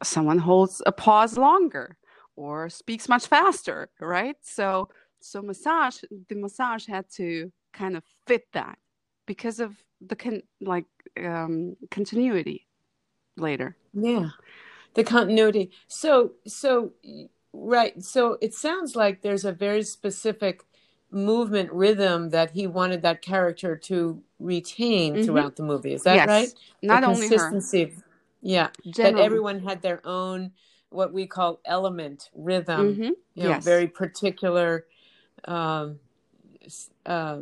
someone 0.04 0.40
holds 0.40 0.82
a 0.86 0.92
pause 0.92 1.38
longer 1.38 1.98
or 2.36 2.70
speaks 2.70 3.10
much 3.10 3.28
faster, 3.28 3.90
right? 4.00 4.38
So, 4.42 4.90
so 5.20 5.42
massage, 5.42 5.98
the 6.30 6.36
massage 6.36 6.86
had 6.86 7.10
to 7.12 7.52
kind 7.74 7.98
of 7.98 8.04
fit 8.28 8.48
that 8.54 8.78
because 9.26 9.60
of 9.60 9.76
the 10.06 10.16
con- 10.16 10.44
like 10.62 10.86
um, 11.18 11.76
continuity 11.92 12.68
later. 13.38 13.76
Yeah, 13.94 14.30
the 14.94 15.04
continuity. 15.04 15.72
So, 15.88 16.34
so 16.46 16.94
right. 17.54 18.02
So 18.04 18.38
it 18.42 18.54
sounds 18.54 18.96
like 18.96 19.22
there's 19.22 19.46
a 19.46 19.52
very 19.52 19.84
specific 19.84 20.64
movement 21.16 21.72
rhythm 21.72 22.30
that 22.30 22.52
he 22.52 22.68
wanted 22.68 23.02
that 23.02 23.22
character 23.22 23.76
to 23.76 24.22
retain 24.40 25.16
Mhm. 25.16 25.26
throughout 25.26 25.56
the 25.56 25.64
movie. 25.64 25.94
Is 25.94 26.04
that 26.04 26.16
yes, 26.18 26.28
right? 26.28 26.54
not 26.84 27.02
the 27.02 27.08
only 27.08 27.30
her, 27.30 27.50
consistency. 27.50 27.94
Yeah, 28.42 28.70
that 28.98 29.18
everyone 29.18 29.62
had 29.62 29.82
their 29.82 30.06
own 30.06 30.52
what 30.90 31.14
we 31.14 31.26
call 31.26 31.60
element 31.66 32.30
rhythm. 32.36 32.96
Mhm. 32.96 33.16
You 33.34 33.44
know, 33.44 33.50
Yes. 33.50 33.66
very 33.66 33.88
particular 33.88 34.86
um, 35.46 36.00
uh, 37.06 37.42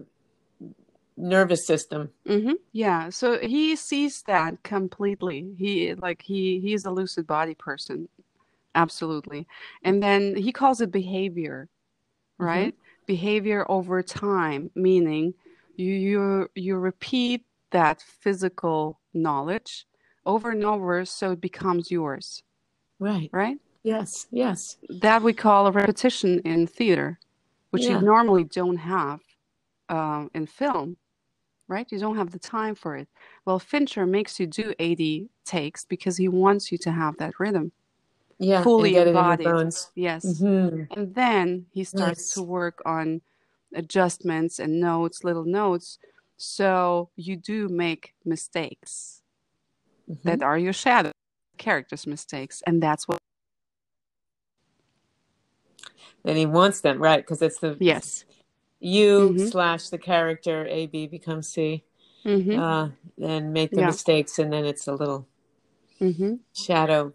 nervous 1.18 1.66
system. 1.66 2.12
hmm 2.26 2.54
Yeah. 2.72 3.10
So 3.10 3.40
he 3.40 3.76
sees 3.76 4.22
that 4.24 4.62
completely. 4.64 5.54
He 5.58 5.94
like 5.96 6.22
he 6.22 6.60
he's 6.60 6.86
a 6.86 6.92
lucid 6.92 7.28
body 7.28 7.56
person, 7.56 8.08
absolutely. 8.76 9.48
And 9.84 10.02
then 10.02 10.36
he 10.36 10.52
calls 10.52 10.80
it 10.82 10.92
behavior, 10.92 11.70
right? 12.38 12.76
Behavior 13.06 13.66
over 13.70 14.02
time, 14.04 14.72
meaning 14.76 15.34
you 15.76 15.94
you 15.94 16.50
you 16.56 16.76
repeat 16.78 17.46
that 17.72 18.02
physical 18.02 19.00
knowledge 19.14 19.86
over 20.26 20.52
and 20.52 20.64
over 20.64 21.04
so 21.06 21.32
it 21.32 21.42
becomes 21.42 21.92
yours, 21.92 22.44
Right. 23.00 23.30
right? 23.34 23.58
Yes. 23.84 24.28
Yes. 24.32 24.78
That 24.90 25.22
we 25.22 25.34
call 25.34 25.68
a 25.68 25.72
repetition 25.72 26.40
in 26.40 26.68
theater, 26.68 27.20
which 27.72 27.84
Yeah. 27.84 28.00
you 28.00 28.06
normally 28.06 28.44
don't 28.46 28.78
have 28.78 29.20
um, 29.90 30.30
in 30.34 30.46
film, 30.46 30.98
right? 31.68 31.92
You 31.92 32.00
don't 32.00 32.18
have 32.18 32.32
the 32.32 32.40
time 32.40 32.76
for 32.76 32.96
it. 32.96 33.10
Well, 33.46 33.60
Fincher 33.60 34.06
makes 34.06 34.40
you 34.40 34.48
do 34.48 34.74
80 34.80 35.30
takes 35.46 35.84
because 35.86 36.18
he 36.18 36.28
wants 36.28 36.72
you 36.72 36.78
to 36.80 36.92
have 36.92 37.18
that 37.18 37.40
rhythm 37.40 37.74
Yeah. 38.40 38.64
fully 38.64 38.90
and 38.90 38.94
get 38.94 39.08
it 39.08 39.10
in 39.12 39.16
your 39.16 39.24
embodied. 39.24 39.46
bones. 39.46 39.92
Yes. 39.96 40.26
Mhm. 40.26 40.88
And 40.96 41.16
then 41.16 41.68
he 41.72 41.84
starts 41.84 42.20
Nice. 42.20 42.34
to 42.36 42.42
work 42.44 42.82
on 42.86 43.22
adjustments 43.74 44.60
and 44.60 44.80
notes, 44.80 45.24
little 45.24 45.46
notes. 45.46 45.98
So 46.38 47.10
you 47.16 47.36
do 47.38 47.70
make 47.70 48.14
mistakes 48.26 49.22
Mhm. 50.10 50.22
that 50.24 50.44
are 50.44 50.58
your 50.58 50.74
shadow 50.74 51.12
characters' 51.58 52.06
mistakes. 52.08 52.62
And 52.66 52.82
that's 52.82 53.08
what, 53.08 53.20
And 56.26 56.38
he 56.38 56.46
wants 56.46 56.82
them, 56.82 57.02
right? 57.02 57.22
Because 57.24 57.42
it's 57.42 57.60
the 57.60 57.78
yes. 57.80 58.26
you 58.80 59.36
Mhm. 59.36 59.50
slash 59.52 59.90
the 59.90 59.98
character 59.98 60.66
A 60.68 60.88
B 60.88 61.08
becomes 61.08 61.48
C, 61.50 61.84
hmm 62.24 62.58
uh, 62.58 62.90
and 63.22 63.54
make 63.54 63.72
the 63.72 63.78
Yeah. 63.78 63.88
mistakes, 63.88 64.40
and 64.40 64.52
then 64.52 64.66
it's 64.66 64.88
a 64.88 64.94
little 64.94 65.28
hmm 66.00 66.36
shadow 66.54 67.14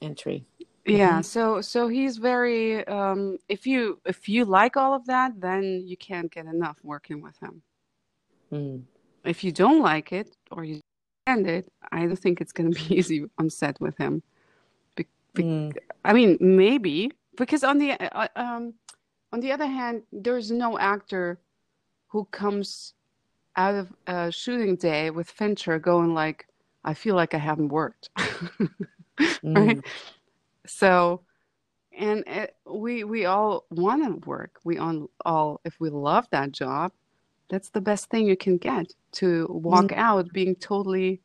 entry. 0.00 0.44
Yeah, 0.86 1.20
Mhm. 1.20 1.24
so 1.24 1.60
so 1.60 1.88
he's 1.88 2.16
very 2.16 2.86
um 2.86 3.38
if 3.48 3.66
you 3.66 4.00
if 4.06 4.28
you 4.28 4.44
like 4.44 4.76
all 4.76 4.94
of 4.94 5.04
that, 5.06 5.38
then 5.40 5.82
you 5.86 5.96
can't 5.96 6.30
get 6.30 6.46
enough 6.46 6.78
working 6.82 7.20
with 7.22 7.36
him. 7.38 7.62
Mm. 8.52 8.82
If 9.24 9.44
you 9.44 9.52
don't 9.52 9.82
like 9.82 10.12
it 10.12 10.34
or 10.50 10.64
you 10.64 10.80
stand 11.26 11.46
it, 11.46 11.70
I 11.92 12.06
don't 12.06 12.16
think 12.18 12.40
it's 12.40 12.52
going 12.52 12.72
to 12.72 12.88
be 12.88 12.96
easy 12.96 13.26
on 13.38 13.50
set 13.50 13.78
with 13.80 13.96
him. 13.98 14.22
Be- 14.96 15.06
be- 15.34 15.42
Mm. 15.42 15.76
I 16.04 16.12
mean, 16.14 16.38
maybe 16.40 17.12
because 17.36 17.62
on 17.64 17.76
the 17.78 17.92
uh, 17.92 18.28
um 18.36 18.74
on 19.32 19.40
the 19.40 19.52
other 19.52 19.66
hand, 19.66 20.02
there's 20.10 20.50
no 20.50 20.78
actor 20.78 21.38
who 22.08 22.24
comes 22.30 22.94
out 23.56 23.74
of 23.74 23.92
a 24.06 24.32
shooting 24.32 24.76
day 24.76 25.10
with 25.10 25.28
Fincher 25.30 25.78
going 25.78 26.14
like, 26.14 26.46
I 26.84 26.94
feel 26.94 27.14
like 27.14 27.34
I 27.34 27.38
haven't 27.38 27.68
worked. 27.68 28.08
right? 29.54 29.78
Mm. 29.78 29.84
So, 30.66 31.22
and 31.96 32.24
it, 32.26 32.56
we 32.66 33.04
we 33.04 33.24
all 33.26 33.64
want 33.70 34.04
to 34.04 34.28
work. 34.28 34.60
We 34.64 34.78
all, 34.78 35.10
all, 35.24 35.60
if 35.64 35.80
we 35.80 35.90
love 35.90 36.26
that 36.30 36.52
job, 36.52 36.92
that's 37.48 37.70
the 37.70 37.80
best 37.80 38.10
thing 38.10 38.26
you 38.26 38.36
can 38.36 38.58
get 38.58 38.86
to 39.12 39.46
walk 39.50 39.92
out 39.92 40.32
being 40.32 40.54
totally 40.56 41.20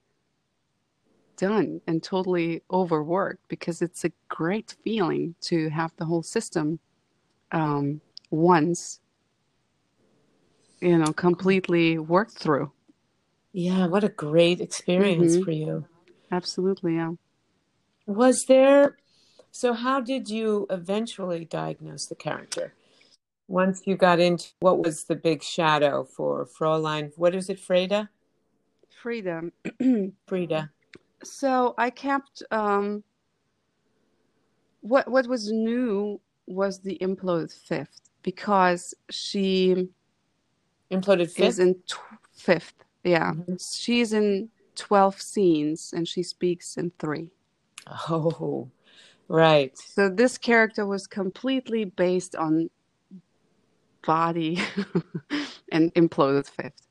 done 1.37 1.81
and 1.87 2.01
totally 2.01 2.61
overworked 2.71 3.47
because 3.49 3.81
it's 3.81 4.05
a 4.05 4.11
great 4.29 4.75
feeling 4.83 5.35
to 5.41 5.69
have 5.69 5.91
the 5.97 6.05
whole 6.05 6.23
system 6.23 6.79
um, 7.51 8.01
once, 8.31 8.99
you 10.81 10.97
know, 10.97 11.11
completely 11.13 11.97
worked 11.97 12.37
through. 12.37 12.71
Yeah, 13.53 13.87
what 13.87 14.03
a 14.03 14.09
great 14.09 14.61
experience 14.61 15.37
Mhm. 15.37 15.43
for 15.43 15.51
you. 15.51 15.85
Absolutely, 16.31 16.95
yeah. 16.95 17.13
Was 18.05 18.45
there, 18.45 18.97
so 19.51 19.73
how 19.73 20.01
did 20.01 20.29
you 20.29 20.67
eventually 20.69 21.45
diagnose 21.45 22.05
the 22.05 22.15
character? 22.15 22.73
once 23.49 23.81
you 23.85 23.95
got 23.95 24.19
into 24.21 24.47
what 24.61 24.79
was 24.79 25.03
the 25.03 25.15
big 25.15 25.43
shadow 25.43 26.03
for 26.03 26.47
Fräulein? 26.57 27.11
What 27.17 27.35
is 27.35 27.49
it, 27.49 27.59
Freda? 27.59 28.07
Freedom. 29.01 29.51
Frida. 30.27 30.71
So 31.23 31.75
I 31.77 31.89
kept 31.89 32.41
um, 32.51 33.03
what 34.81 35.11
what 35.11 35.27
was 35.27 35.51
new 35.51 36.19
was 36.47 36.79
the 36.79 36.97
imploded 37.01 37.51
fifth 37.53 38.01
because 38.23 38.93
she 39.09 39.89
Imploded 40.89 41.29
fifth 41.31 41.39
is 41.39 41.59
in 41.59 41.75
tw- 41.85 41.99
fifth. 42.31 42.85
Yeah, 43.03 43.33
Mhm. 43.33 43.59
she's 43.77 44.13
in 44.13 44.49
twelve 44.75 45.21
scenes 45.21 45.91
and 45.93 46.07
she 46.07 46.23
speaks 46.23 46.77
in 46.77 46.91
three. 46.97 47.29
Oh, 47.87 48.69
right. 49.27 49.77
So 49.77 50.09
this 50.09 50.37
character 50.37 50.85
was 50.85 51.07
completely 51.07 51.85
based 51.85 52.35
on 52.35 52.69
body 54.05 54.59
and 55.71 55.93
imploded 55.93 56.47
fifth. 56.47 56.81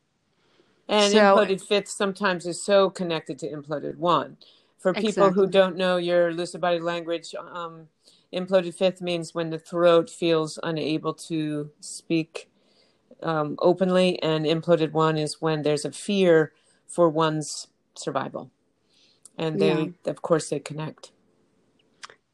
And 0.88 1.12
So- 1.12 1.36
imploded 1.36 1.60
fifth 1.66 1.88
sometimes 1.88 2.46
is 2.46 2.62
so 2.62 2.90
connected 2.90 3.38
to 3.40 3.50
imploded 3.50 3.96
one. 3.96 4.36
For 4.78 4.92
people 4.92 5.30
who 5.30 5.46
don't 5.46 5.76
know 5.76 5.96
your 5.96 6.34
lucid 6.34 6.60
body 6.60 6.80
language, 6.80 7.34
um, 7.38 7.88
imploded 8.32 8.74
fifth 8.74 9.00
means 9.00 9.32
when 9.32 9.50
the 9.50 9.58
throat 9.58 10.10
feels 10.10 10.58
unable 10.62 11.14
to 11.14 11.70
speak 11.80 12.50
um, 13.22 13.54
openly, 13.60 14.20
and 14.22 14.44
imploded 14.44 14.90
one 14.90 15.16
is 15.16 15.40
when 15.40 15.62
there's 15.62 15.84
a 15.84 15.92
fear 15.92 16.52
for 16.88 17.08
one's 17.08 17.68
survival. 17.94 18.50
And 19.42 19.58
they, 19.60 19.92
of 20.06 20.22
course, 20.22 20.50
they 20.50 20.60
connect. 20.60 21.10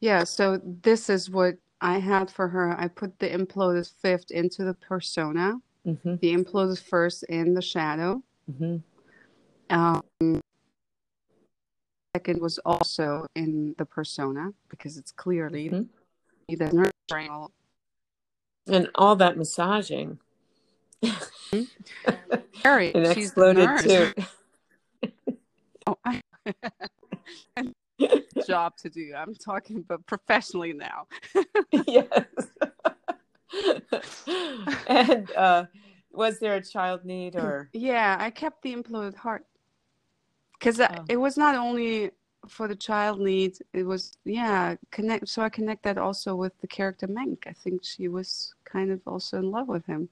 Yeah, 0.00 0.24
so 0.24 0.60
this 0.82 1.08
is 1.08 1.30
what 1.30 1.56
I 1.80 1.98
had 1.98 2.30
for 2.30 2.48
her. 2.48 2.78
I 2.78 2.88
put 2.88 3.18
the 3.18 3.28
imploded 3.30 3.90
fifth 4.02 4.30
into 4.30 4.62
the 4.64 4.74
persona, 4.74 5.54
hmm 5.84 6.16
the 6.20 6.34
imploded 6.34 6.80
first 6.82 7.22
in 7.24 7.54
the 7.54 7.62
shadow. 7.62 8.22
hmm 8.58 8.76
Um, 9.70 10.02
second 12.14 12.40
was 12.42 12.58
also 12.64 13.26
in 13.34 13.74
the 13.78 13.84
persona 13.86 14.52
because 14.68 14.96
it's 14.98 15.12
clearly 15.12 15.70
Mhm. 15.70 15.88
the 16.58 16.72
nurturing. 16.72 17.30
all- 17.30 17.52
And 18.66 18.90
all 18.96 19.16
that 19.16 19.36
massaging. 19.38 20.18
Harry, 22.62 22.88
It 22.94 23.14
she's 23.14 23.32
the 23.32 23.54
exploded 23.54 23.68
nurse. 23.70 23.82
too. 23.82 24.12
Oh, 25.86 25.96
I 26.04 26.20
job 28.46 28.76
to 28.78 28.90
do. 28.90 29.12
I'm 29.16 29.34
talking 29.34 29.82
but 29.86 30.04
professionally 30.06 30.72
now. 30.72 31.06
yes. 31.86 32.24
and 34.86 35.30
uh, 35.32 35.64
was 36.12 36.38
there 36.38 36.56
a 36.56 36.62
child 36.64 37.04
need 37.04 37.36
or? 37.36 37.68
Yeah, 37.72 38.16
I 38.18 38.30
kept 38.30 38.62
the 38.62 38.74
imploded 38.74 39.14
heart 39.16 39.44
because 40.58 40.80
Oh. 40.80 41.04
it 41.08 41.16
was 41.16 41.36
not 41.36 41.54
only 41.54 42.10
for 42.48 42.68
the 42.68 42.76
child 42.76 43.20
need. 43.20 43.58
It 43.72 43.84
was 43.84 44.16
yeah 44.24 44.76
connect. 44.90 45.28
So 45.28 45.42
I 45.42 45.48
connect 45.48 45.82
that 45.84 45.98
also 45.98 46.34
with 46.34 46.58
the 46.60 46.66
character 46.68 47.06
Mank. 47.06 47.46
I 47.46 47.52
think 47.52 47.84
she 47.84 48.08
was 48.08 48.54
kind 48.64 48.90
of 48.90 49.00
also 49.06 49.38
in 49.38 49.50
love 49.50 49.68
with 49.68 49.86
him. 49.86 50.08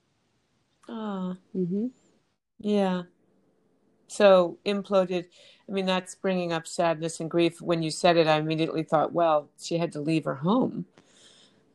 Oh, 0.89 1.37
hmm 1.53 1.87
yeah. 2.59 3.03
So 4.09 4.59
imploded. 4.65 5.27
I 5.69 5.73
mean, 5.73 5.87
that's 5.87 6.15
bringing 6.15 6.53
up 6.53 6.67
sadness 6.67 7.21
and 7.21 7.31
grief. 7.31 7.61
When 7.61 7.83
you 7.83 7.91
said 7.91 8.17
it, 8.17 8.27
I 8.27 8.39
immediately 8.39 8.83
thought, 8.85 9.13
well, 9.13 9.49
she 9.61 9.79
had 9.79 9.93
to 9.93 10.01
leave 10.01 10.25
her 10.25 10.37
home. 10.37 10.87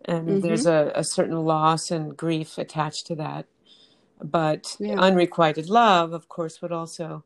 And 0.06 0.28
Mhm. 0.28 0.42
there's 0.42 0.66
a, 0.66 0.92
a 0.96 1.04
certain 1.04 1.38
loss 1.46 1.92
and 1.92 2.16
grief 2.18 2.58
attached 2.58 3.08
to 3.08 3.16
that. 3.16 3.46
But 4.24 4.78
Yeah. 4.80 4.98
unrequited 4.98 5.70
love, 5.70 6.14
of 6.14 6.30
course, 6.30 6.62
would 6.62 6.72
also 6.72 7.24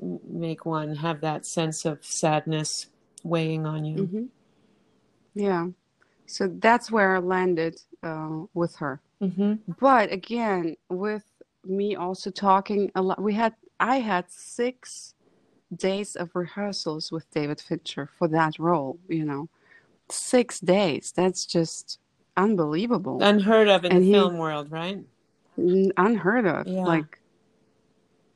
make 0.00 0.66
one 0.66 0.96
have 0.96 1.20
that 1.20 1.46
sense 1.46 1.84
of 1.84 2.04
sadness 2.04 2.86
weighing 3.22 3.66
on 3.66 3.84
you. 3.84 4.08
hmm 4.08 4.26
Yeah. 5.34 5.68
So 6.26 6.48
that's 6.48 6.90
where 6.90 7.16
I 7.16 7.18
landed 7.20 7.80
uh, 8.02 8.44
with 8.54 8.76
her. 8.76 9.00
hmm 9.20 9.54
But 9.80 10.12
again, 10.12 10.76
with 10.88 11.24
me 11.64 11.96
also 11.96 12.30
talking 12.30 12.90
a 12.94 13.02
lot, 13.02 13.22
we 13.22 13.34
had 13.34 13.54
I 13.80 13.96
had 14.00 14.30
six 14.30 15.14
days 15.74 16.14
of 16.16 16.30
rehearsals 16.34 17.10
with 17.10 17.28
David 17.30 17.60
Fincher 17.60 18.08
for 18.18 18.28
that 18.28 18.58
role. 18.58 18.98
You 19.08 19.24
know, 19.24 19.48
six 20.08 20.60
days. 20.60 21.12
That's 21.16 21.44
just 21.46 21.98
unbelievable, 22.36 23.22
Unheard 23.22 23.68
of 23.68 23.84
in 23.84 23.92
And 23.92 24.02
the 24.02 24.06
he- 24.06 24.12
film 24.12 24.38
world, 24.38 24.70
right? 24.70 24.98
Unheard 25.56 26.46
of. 26.46 26.66
Yeah. 26.66 26.84
Like, 26.84 27.20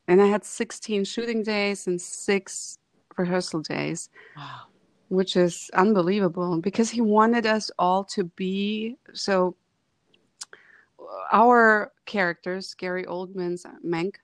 and 0.09 0.21
I 0.21 0.27
had 0.27 0.45
sixteen 0.45 1.05
shooting 1.05 1.43
days 1.43 1.87
and 1.87 2.01
six 2.01 2.79
rehearsal 3.17 3.61
days. 3.63 4.11
Wow. 4.37 4.63
which 5.09 5.37
is 5.37 5.71
unbelievable 5.75 6.61
because 6.61 6.91
he 6.91 7.01
wanted 7.01 7.47
us 7.47 7.71
all 7.79 8.03
to 8.05 8.25
be 8.25 8.97
so 9.13 9.55
our 11.31 11.93
characters 12.07 12.75
gary 12.75 13.05
oldman's 13.05 13.65
uh, 13.65 13.71
mank 13.87 14.15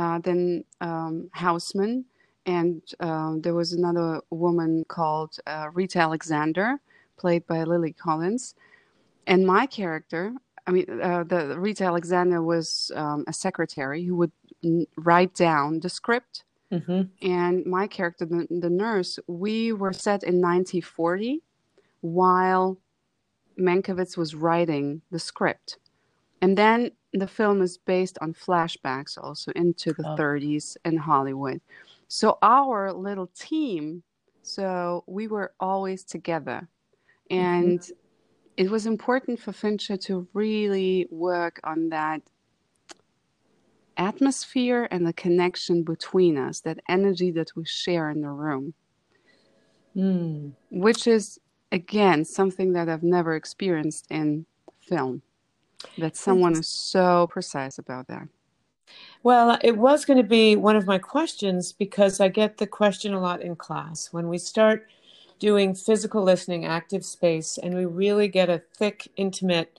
uh, 0.00 0.18
then 0.18 0.64
um, 0.80 1.28
houseman 1.32 2.04
and 2.46 2.82
um, 3.00 3.40
there 3.42 3.54
was 3.54 3.72
another 3.72 4.20
woman 4.30 4.84
called 4.88 5.36
uh, 5.46 5.68
rita 5.74 5.98
alexander 5.98 6.80
played 7.16 7.46
by 7.46 7.62
lily 7.64 7.92
collins. 7.92 8.54
And 9.26 9.46
my 9.46 9.66
character 9.66 10.32
i 10.66 10.70
mean 10.70 10.86
uh, 11.00 11.24
the 11.24 11.58
rita 11.58 11.84
alexander 11.84 12.42
was 12.42 12.90
um, 12.94 13.24
a 13.26 13.32
secretary 13.32 14.04
who 14.04 14.16
would 14.16 14.32
n- 14.64 14.86
write 14.96 15.34
down 15.34 15.80
the 15.80 15.88
script. 15.88 16.44
Hmm 16.70 17.02
and 17.22 17.66
my 17.66 17.86
character, 17.86 18.24
the, 18.24 18.46
the 18.50 18.70
nurse, 18.70 19.18
we 19.26 19.72
were 19.72 19.92
set 19.92 20.22
in 20.22 20.40
1940 20.40 21.42
while 22.00 22.78
Mankiewicz 23.58 24.16
was 24.16 24.34
writing 24.34 25.02
the 25.10 25.18
script. 25.18 25.78
And 26.40 26.56
then 26.56 26.92
the 27.12 27.26
film 27.26 27.60
is 27.62 27.78
based 27.78 28.18
on 28.20 28.32
flashbacks 28.32 29.18
also 29.18 29.50
into 29.52 29.92
the 29.92 30.06
Oh. 30.06 30.16
30s 30.16 30.76
in 30.84 30.96
Hollywood. 30.96 31.60
So 32.08 32.38
our 32.42 32.92
little 32.92 33.28
team, 33.28 34.02
so 34.42 35.04
we 35.06 35.26
were 35.28 35.52
always 35.60 36.04
together. 36.04 36.68
And 37.30 37.80
it 38.56 38.70
was 38.70 38.86
important 38.86 39.40
for 39.40 39.52
Fincher 39.52 39.96
to 39.98 40.26
really 40.34 41.06
work 41.10 41.60
on 41.64 41.88
that 41.90 42.22
atmosphere 43.96 44.88
and 44.90 45.06
the 45.06 45.12
connection 45.12 45.82
between 45.82 46.36
us, 46.36 46.60
that 46.60 46.80
energy 46.88 47.30
that 47.32 47.54
we 47.54 47.64
share 47.64 48.10
in 48.10 48.22
the 48.22 48.30
room, 48.30 48.74
Mm. 49.96 50.52
which 50.70 51.06
is, 51.06 51.38
again, 51.70 52.24
something 52.24 52.72
that 52.72 52.88
I've 52.88 53.02
never 53.02 53.34
experienced 53.34 54.06
in 54.10 54.46
film. 54.80 55.22
That 55.98 56.16
someone 56.16 56.52
is 56.52 56.68
so 56.68 57.26
precise 57.30 57.78
about 57.78 58.06
that. 58.08 58.28
Well, 59.22 59.58
it 59.62 59.76
was 59.76 60.04
going 60.04 60.16
to 60.16 60.28
be 60.28 60.56
one 60.56 60.76
of 60.76 60.86
my 60.86 60.98
questions 60.98 61.72
because 61.72 62.20
I 62.20 62.28
get 62.28 62.56
the 62.56 62.66
question 62.66 63.14
a 63.14 63.20
lot 63.20 63.42
in 63.42 63.56
class. 63.56 64.12
When 64.12 64.28
we 64.28 64.38
start 64.38 64.86
doing 65.38 65.74
physical 65.74 66.22
listening, 66.22 66.64
active 66.64 67.04
space, 67.04 67.58
and 67.58 67.74
we 67.74 67.84
really 67.84 68.28
get 68.28 68.48
a 68.48 68.62
thick, 68.76 69.08
intimate, 69.16 69.78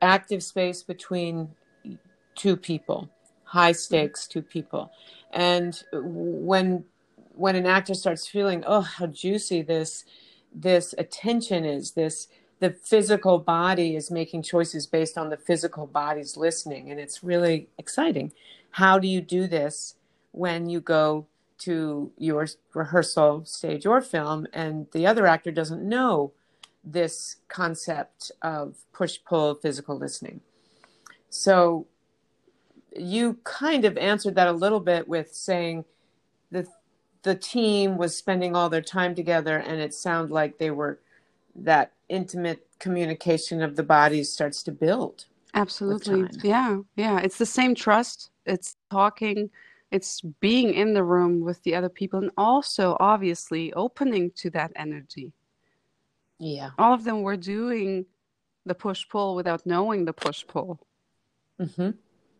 active 0.00 0.42
space 0.42 0.82
between 0.82 1.48
two 2.34 2.56
people, 2.56 3.08
high 3.44 3.72
stakes 3.72 4.26
two 4.26 4.42
people. 4.42 4.90
And 5.32 5.82
when 5.92 6.84
when 7.34 7.56
an 7.56 7.64
actor 7.64 7.94
starts 7.94 8.26
feeling, 8.26 8.62
oh, 8.66 8.82
how 8.82 9.06
juicy 9.06 9.62
this 9.62 10.04
this 10.54 10.94
attention 10.98 11.64
is, 11.64 11.92
this 11.92 12.28
the 12.62 12.70
physical 12.70 13.40
body 13.40 13.96
is 13.96 14.08
making 14.08 14.40
choices 14.40 14.86
based 14.86 15.18
on 15.18 15.30
the 15.30 15.36
physical 15.36 15.84
body's 15.84 16.36
listening, 16.36 16.92
and 16.92 17.00
it's 17.00 17.24
really 17.24 17.68
exciting. 17.76 18.30
How 18.70 19.00
do 19.00 19.08
you 19.08 19.20
do 19.20 19.48
this 19.48 19.96
when 20.30 20.70
you 20.70 20.80
go 20.80 21.26
to 21.58 22.12
your 22.18 22.46
rehearsal 22.72 23.44
stage 23.46 23.84
or 23.84 24.00
film, 24.00 24.46
and 24.52 24.86
the 24.92 25.08
other 25.08 25.26
actor 25.26 25.50
doesn't 25.50 25.82
know 25.82 26.30
this 26.84 27.38
concept 27.48 28.30
of 28.42 28.76
push 28.92 29.18
pull 29.26 29.56
physical 29.56 29.98
listening? 29.98 30.40
So 31.30 31.88
you 32.96 33.38
kind 33.42 33.84
of 33.84 33.98
answered 33.98 34.36
that 34.36 34.46
a 34.46 34.52
little 34.52 34.78
bit 34.78 35.08
with 35.08 35.34
saying 35.34 35.84
the 36.52 36.68
the 37.24 37.34
team 37.34 37.96
was 37.96 38.16
spending 38.16 38.54
all 38.54 38.70
their 38.70 38.82
time 38.82 39.16
together 39.16 39.58
and 39.58 39.80
it 39.80 39.92
sounded 39.92 40.32
like 40.32 40.58
they 40.58 40.70
were 40.70 41.00
that 41.56 41.92
intimate 42.12 42.60
communication 42.78 43.62
of 43.62 43.76
the 43.76 43.82
bodies 43.82 44.32
starts 44.32 44.62
to 44.64 44.72
build 44.72 45.26
Absolutely. 45.54 46.20
Yeah. 46.42 46.78
Yeah. 46.96 47.18
It's 47.20 47.38
the 47.38 47.46
same 47.60 47.74
trust. 47.74 48.30
It's 48.46 48.76
talking, 48.90 49.50
it's 49.90 50.20
being 50.40 50.72
in 50.82 50.94
the 50.94 51.04
room 51.04 51.44
with 51.44 51.62
the 51.62 51.74
other 51.74 51.90
people, 51.90 52.18
and 52.20 52.30
also 52.36 52.96
obviously 53.00 53.72
opening 53.74 54.30
to 54.36 54.50
that 54.50 54.72
energy. 54.76 55.32
yeah 56.38 56.70
All 56.78 56.94
of 56.94 57.04
them 57.04 57.18
were 57.22 57.36
doing 57.36 58.06
the 58.64 58.74
push 58.74 59.02
pull 59.12 59.34
without 59.36 59.66
knowing 59.66 60.04
the 60.06 60.12
push 60.26 60.40
pull. 60.46 60.80
Mm-hmm. 61.60 61.90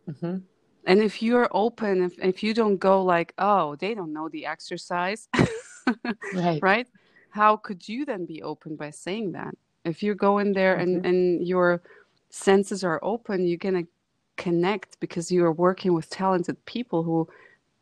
Mm-hmm. 0.09 0.37
And 0.85 0.99
if 0.99 1.21
you're 1.21 1.49
open, 1.51 2.03
if, 2.03 2.13
if 2.19 2.43
you 2.43 2.53
don't 2.53 2.77
go 2.77 3.03
like, 3.03 3.33
oh, 3.37 3.75
they 3.75 3.93
don't 3.93 4.13
know 4.17 4.27
the 4.29 4.45
exercise, 4.45 5.29
Right. 6.33 6.59
right? 6.61 6.87
How 7.29 7.57
could 7.57 7.87
you 7.87 8.05
then 8.05 8.25
be 8.25 8.43
open 8.43 8.75
by 8.75 8.91
saying 8.91 9.33
that? 9.33 9.53
If 9.85 10.01
you 10.03 10.15
go 10.15 10.37
in 10.39 10.53
there 10.53 10.75
and, 10.77 11.01
Mhm. 11.01 11.05
and 11.09 11.47
your 11.47 11.81
senses 12.29 12.83
are 12.83 12.99
open, 13.03 13.45
you're 13.47 13.57
going 13.57 13.85
to 13.85 13.91
connect 14.37 14.99
because 14.99 15.31
you 15.31 15.45
are 15.45 15.51
working 15.51 15.93
with 15.93 16.09
talented 16.09 16.63
people 16.65 17.03
who 17.03 17.27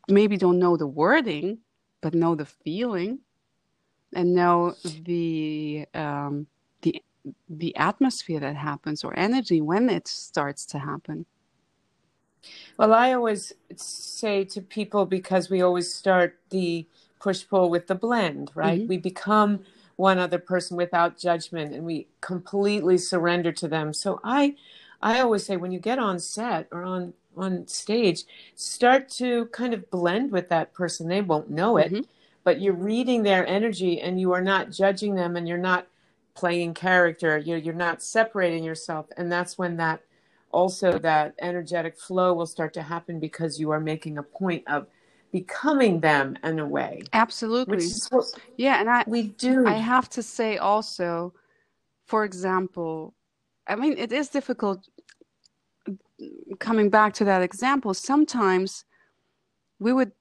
maybe 0.08 0.36
don't 0.36 0.58
know 0.58 0.76
the 0.76 0.86
wording, 0.86 1.58
but 2.00 2.14
know 2.14 2.34
the 2.34 2.44
feeling 2.46 3.20
and 4.14 4.34
know 4.34 4.74
the 5.04 5.86
um, 5.94 6.46
the 6.82 7.02
the 7.48 7.74
atmosphere 7.76 8.40
that 8.40 8.56
happens 8.56 9.04
or 9.04 9.16
energy 9.18 9.60
when 9.60 9.88
it 9.88 10.08
starts 10.08 10.66
to 10.66 10.78
happen. 10.78 11.24
Well, 12.76 12.92
I 12.92 13.12
always 13.12 13.52
say 13.76 14.44
to 14.46 14.60
people 14.60 15.06
because 15.06 15.48
we 15.48 15.62
always 15.62 15.92
start 15.94 16.40
the 16.50 16.86
push 17.20 17.46
pull 17.48 17.70
with 17.70 17.86
the 17.86 17.94
blend, 17.94 18.50
right? 18.54 18.82
Mhm. 18.82 18.88
We 18.88 18.98
become 18.98 19.60
one 19.96 20.18
other 20.18 20.38
person 20.38 20.76
without 20.76 21.18
judgment 21.18 21.74
and 21.74 21.84
we 21.84 22.08
completely 22.20 22.98
surrender 22.98 23.52
to 23.52 23.68
them. 23.68 23.92
So 23.92 24.20
I 24.24 24.56
I 25.02 25.20
always 25.20 25.44
say 25.44 25.56
when 25.56 25.72
you 25.72 25.80
get 25.80 25.98
on 25.98 26.18
set 26.20 26.68
or 26.70 26.84
on 26.84 27.14
on 27.36 27.66
stage, 27.66 28.24
start 28.54 29.08
to 29.08 29.46
kind 29.46 29.74
of 29.74 29.90
blend 29.90 30.32
with 30.32 30.48
that 30.50 30.74
person. 30.74 31.08
They 31.08 31.22
won't 31.22 31.50
know 31.50 31.78
it, 31.78 31.92
Mhm. 31.92 32.04
but 32.44 32.60
you're 32.60 32.74
reading 32.74 33.22
their 33.22 33.46
energy 33.46 34.00
and 34.00 34.20
you 34.20 34.32
are 34.32 34.42
not 34.42 34.70
judging 34.70 35.14
them 35.14 35.36
and 35.36 35.48
you're 35.48 35.58
not 35.58 35.86
playing 36.34 36.74
character. 36.74 37.38
You're 37.38 37.58
you're 37.58 37.74
not 37.74 38.02
separating 38.02 38.64
yourself 38.64 39.06
and 39.16 39.30
that's 39.32 39.58
when 39.58 39.76
that 39.78 40.02
also 40.50 40.98
that 40.98 41.34
energetic 41.40 41.98
flow 41.98 42.34
will 42.34 42.46
start 42.46 42.74
to 42.74 42.82
happen 42.82 43.18
because 43.20 43.58
you 43.60 43.70
are 43.70 43.80
making 43.80 44.18
a 44.18 44.22
point 44.22 44.64
of 44.68 44.86
becoming 45.32 46.00
them 46.00 46.36
in 46.44 46.58
a 46.58 46.66
way 46.66 47.02
Absolutely. 47.12 47.76
which 47.76 47.84
is 47.84 48.06
what 48.10 48.24
Yeah, 48.56 48.80
and 48.80 48.88
I 48.88 49.04
we 49.06 49.22
do 49.28 49.66
I 49.66 49.74
have 49.74 50.08
to 50.10 50.22
say 50.22 50.58
also, 50.58 51.32
for 52.06 52.24
example, 52.24 53.14
I 53.66 53.76
mean, 53.76 53.96
it 53.98 54.12
is 54.12 54.28
difficult 54.28 54.88
mm, 55.88 56.58
coming 56.58 56.90
back 56.90 57.14
to 57.14 57.24
that 57.24 57.42
example. 57.42 57.94
Sometimes 57.94 58.84
we 59.78 59.92
would 59.92 60.12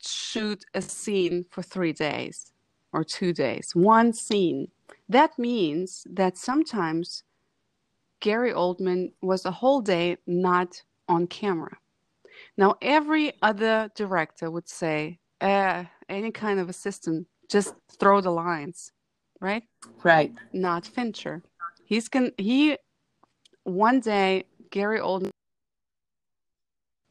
shoot 0.00 0.64
a 0.74 0.82
scene 0.82 1.44
for 1.50 1.62
three 1.62 1.92
days 1.92 2.52
or 2.92 3.04
two 3.04 3.32
days, 3.32 3.72
one 3.74 4.12
scene. 4.12 4.68
That 5.08 5.38
means 5.38 6.06
that 6.10 6.38
sometimes 6.38 7.24
Gary 8.20 8.52
Oldman 8.52 9.12
was 9.20 9.44
a 9.44 9.50
whole 9.50 9.80
day 9.80 10.16
not 10.26 10.82
on 11.08 11.26
camera. 11.26 11.76
Now, 12.56 12.76
every 12.80 13.32
other 13.42 13.90
director 13.94 14.50
would 14.50 14.68
say, 14.68 15.18
uh, 15.40 15.84
any 16.08 16.30
kind 16.30 16.60
of 16.60 16.68
assistant, 16.68 17.26
just 17.50 17.74
throw 17.98 18.20
the 18.20 18.30
lines, 18.30 18.92
right? 19.40 19.64
right 20.02 20.32
Not 20.52 20.86
Fincher. 20.86 21.42
He's 21.84 22.08
going 22.08 22.32
he 22.38 22.78
one 23.64 24.00
day 24.00 24.44
Gary 24.70 25.00
Oldman 25.00 25.30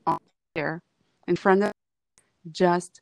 on 0.08 0.18
there 0.56 0.82
in 1.28 1.36
front 1.36 1.64
of 1.64 1.72
just 2.52 3.02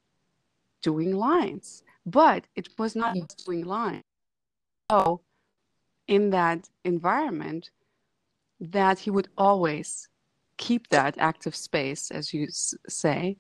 doing 0.81 1.15
lines, 1.15 1.83
but 2.05 2.45
it 2.55 2.69
was 2.77 2.95
not 2.95 3.15
just 3.15 3.45
doing 3.45 3.65
lines. 3.65 4.03
So, 4.89 5.21
in 6.07 6.31
that 6.31 6.69
environment, 6.83 7.69
that 8.59 8.99
he 8.99 9.09
would 9.09 9.29
always 9.37 10.09
keep 10.61 10.87
that 10.89 11.15
active 11.17 11.55
space, 11.55 12.11
as 12.11 12.33
you 12.33 12.43
s- 12.45 12.75
say, 12.87 13.35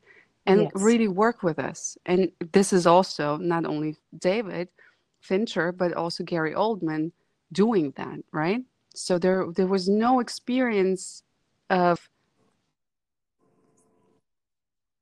and 0.45 0.61
Yes. 0.63 0.71
really 0.73 1.07
work 1.07 1.43
with 1.43 1.59
us. 1.59 1.97
And 2.05 2.31
this 2.51 2.73
is 2.73 2.85
also 2.87 3.37
not 3.37 3.63
only 3.65 3.95
David 4.17 4.67
Fincher, 5.21 5.71
but 5.71 5.93
also 5.93 6.23
Gary 6.23 6.53
Oldman 6.53 7.11
doing 7.51 7.93
that, 7.95 8.19
right? 8.33 8.61
So 8.95 9.19
there, 9.19 9.45
there 9.55 9.67
was 9.67 9.87
no 9.87 10.19
experience 10.19 11.23
of 11.69 12.09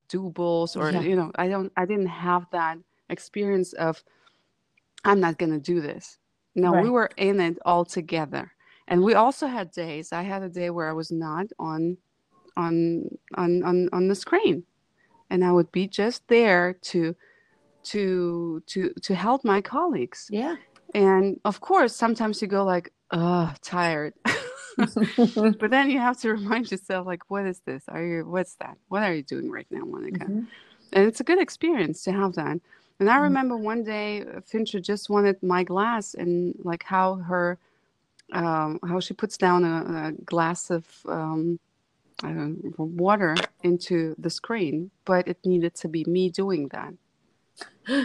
doables 0.09 0.75
or 0.75 0.91
Yeah. 0.91 1.01
you 1.01 1.15
know 1.15 1.31
i 1.35 1.47
don't 1.47 1.71
i 1.77 1.85
didn't 1.85 2.07
have 2.27 2.43
that 2.51 2.77
experience 3.09 3.73
of 3.73 4.03
i'm 5.05 5.19
not 5.19 5.37
going 5.37 5.51
to 5.51 5.59
do 5.73 5.81
this 5.81 6.17
no 6.55 6.71
we 6.73 6.89
were 6.89 7.09
in 7.17 7.39
it 7.39 7.57
all 7.63 7.85
together 7.85 8.51
and 8.87 9.03
we 9.03 9.13
also 9.13 9.45
had 9.45 9.69
days 9.71 10.11
i 10.11 10.23
had 10.23 10.41
a 10.41 10.49
day 10.49 10.69
where 10.71 10.89
i 10.89 10.93
was 10.93 11.11
not 11.11 11.45
on 11.59 11.95
on 12.65 12.75
on 13.41 13.63
on, 13.69 13.77
on 13.97 14.03
the 14.11 14.15
screen. 14.15 14.57
And 15.31 15.43
i 15.43 15.51
would 15.57 15.71
be 15.71 15.85
just 16.01 16.21
there 16.27 16.65
to 16.91 17.15
to 17.91 18.61
to 18.71 18.79
to 19.05 19.13
help 19.25 19.39
my 19.53 19.61
colleagues. 19.75 20.21
Yeah. 20.41 20.55
And 20.93 21.25
of 21.45 21.55
course 21.69 21.93
sometimes 21.95 22.41
you 22.41 22.47
go 22.47 22.63
like 22.75 22.87
oh 23.11 23.47
tired. 23.73 24.13
But 25.61 25.69
then 25.75 25.89
you 25.93 25.99
have 25.99 26.17
to 26.21 26.27
remind 26.39 26.71
yourself 26.71 27.03
like 27.11 27.23
what 27.31 27.45
is 27.51 27.59
this? 27.69 27.83
Are 27.93 28.03
you 28.09 28.19
what's 28.35 28.55
that? 28.61 28.75
What 28.91 29.03
are 29.03 29.13
you 29.17 29.23
doing 29.33 29.47
right 29.57 29.67
now 29.77 29.83
monika? 29.93 30.25
Mhm. 30.27 30.47
and 30.93 31.03
it's 31.09 31.21
a 31.21 31.27
good 31.29 31.41
experience 31.47 31.97
to 32.05 32.11
have 32.11 32.33
that. 32.41 32.55
And 32.99 33.07
i 33.13 33.15
Mhm. 33.17 33.27
remember 33.29 33.55
one 33.73 33.83
day 33.95 34.09
uh, 34.21 34.41
fincher 34.51 34.79
just 34.91 35.05
wanted 35.13 35.35
my 35.55 35.61
glass 35.71 36.05
and 36.21 36.33
like 36.69 36.83
how 36.95 37.07
her 37.29 37.45
um, 38.41 38.71
how 38.89 38.99
she 39.05 39.13
puts 39.21 39.37
down 39.45 39.59
a, 39.73 39.75
a 40.07 40.11
glass 40.33 40.61
of 40.77 40.83
um, 41.17 41.59
I 42.23 42.53
water 42.77 43.35
into 43.63 44.15
the 44.17 44.29
screen 44.29 44.91
but 45.05 45.27
it 45.27 45.37
needed 45.45 45.73
to 45.75 45.87
be 45.87 46.03
me 46.05 46.29
doing 46.29 46.67
that 46.69 46.93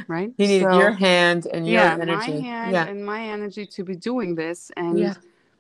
right? 0.08 0.32
You 0.36 0.46
needed 0.46 0.70
So- 0.70 0.78
your 0.78 0.92
hand 0.92 1.46
and 1.52 1.66
your 1.66 1.82
yeah 1.82 1.98
energy. 2.00 2.32
my 2.34 2.40
hand 2.40 2.72
yeah. 2.72 2.86
and 2.86 3.04
my 3.04 3.22
energy 3.28 3.66
to 3.66 3.84
be 3.84 3.96
doing 3.96 4.34
this 4.34 4.70
and 4.76 4.98
yeah. 4.98 5.14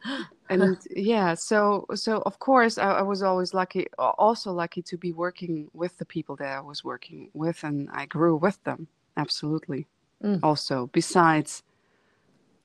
and 0.50 0.76
yeah 0.90 1.34
so 1.34 1.86
so 1.94 2.22
of 2.26 2.38
course 2.38 2.76
I, 2.78 2.90
I 2.98 3.02
was 3.02 3.22
always 3.22 3.54
lucky 3.54 3.86
also 3.98 4.52
lucky 4.52 4.82
to 4.82 4.98
be 4.98 5.12
working 5.12 5.68
with 5.72 5.96
the 5.96 6.04
people 6.04 6.36
that 6.36 6.48
i 6.48 6.60
was 6.60 6.84
working 6.84 7.30
with 7.32 7.64
and 7.64 7.88
i 7.90 8.04
grew 8.04 8.36
with 8.36 8.62
them 8.64 8.86
absolutely. 9.16 9.86
Mm. 10.22 10.40
also 10.42 10.88
besides 10.92 11.62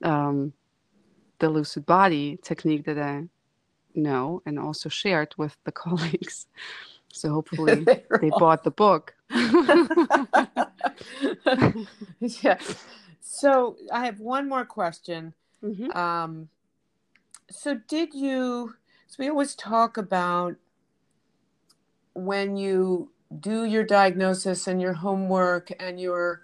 um, 0.04 0.54
the 1.40 1.50
lucid 1.50 1.86
body 1.86 2.38
technique 2.44 2.84
that 2.86 3.00
i 3.00 3.24
know 3.96 4.42
and 4.46 4.60
also 4.60 4.90
shared 4.90 5.34
with 5.38 5.56
the 5.64 5.72
colleagues 5.72 6.48
so 7.12 7.30
hopefully 7.30 7.86
all- 8.24 8.40
bought 8.40 8.64
the 8.64 8.72
book 8.72 9.16
yeah 12.20 12.58
so 13.22 13.78
i 13.92 14.06
have 14.06 14.20
one 14.20 14.48
more 14.50 14.66
question 14.66 15.34
Mhm. 15.64 15.96
Um, 15.96 16.50
so 17.50 17.76
did 17.88 18.14
you? 18.14 18.76
So 19.08 19.16
we 19.20 19.30
always 19.30 19.56
talk 19.56 19.98
about 19.98 20.56
when 22.14 22.58
you 22.58 23.12
do 23.40 23.66
your 23.66 23.84
diagnosis 23.84 24.68
and 24.68 24.82
your 24.82 24.94
homework, 24.94 25.72
and 25.80 26.00
you're 26.00 26.42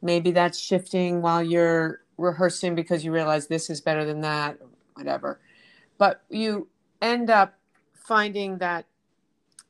maybe 0.00 0.30
that's 0.30 0.58
shifting 0.58 1.22
while 1.22 1.42
you're 1.42 2.00
rehearsing 2.18 2.74
because 2.74 3.04
you 3.04 3.12
realize 3.12 3.46
this 3.46 3.70
is 3.70 3.80
better 3.80 4.04
than 4.04 4.20
that, 4.20 4.58
whatever. 4.94 5.40
But 5.98 6.22
you 6.28 6.68
end 7.02 7.28
up 7.28 7.58
finding 7.92 8.58
that 8.58 8.86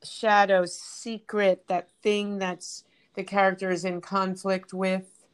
shadow 0.05 0.65
secret, 0.67 1.65
that 1.67 1.89
thing 2.03 2.39
that's 2.39 2.85
the 3.15 3.25
character 3.25 3.71
is 3.71 3.85
in 3.85 4.01
conflict 4.01 4.73
with. 4.73 5.27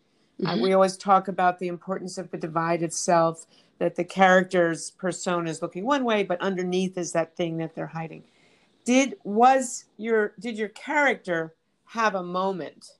Uh, 0.45 0.55
Mhm. 0.55 0.63
we 0.63 0.73
always 0.73 0.97
talk 0.97 1.27
about 1.27 1.59
the 1.59 1.69
importance 1.69 2.17
of 2.17 2.31
the 2.31 2.39
divided 2.39 2.93
self, 2.93 3.47
that 3.79 3.97
the 3.97 4.05
character's 4.05 4.93
persona 4.93 5.51
is 5.51 5.63
looking 5.63 5.85
one 5.85 6.05
way, 6.05 6.23
but 6.23 6.41
underneath 6.41 6.97
is 6.97 7.13
that 7.13 7.37
thing 7.37 7.57
that 7.59 7.75
they're 7.75 7.87
hiding. 7.87 8.25
Did 8.85 9.19
was 9.25 9.85
your 9.97 10.35
did 10.39 10.57
your 10.57 10.69
character 10.71 11.55
have 11.87 12.15
a 12.15 12.23
moment 12.23 12.99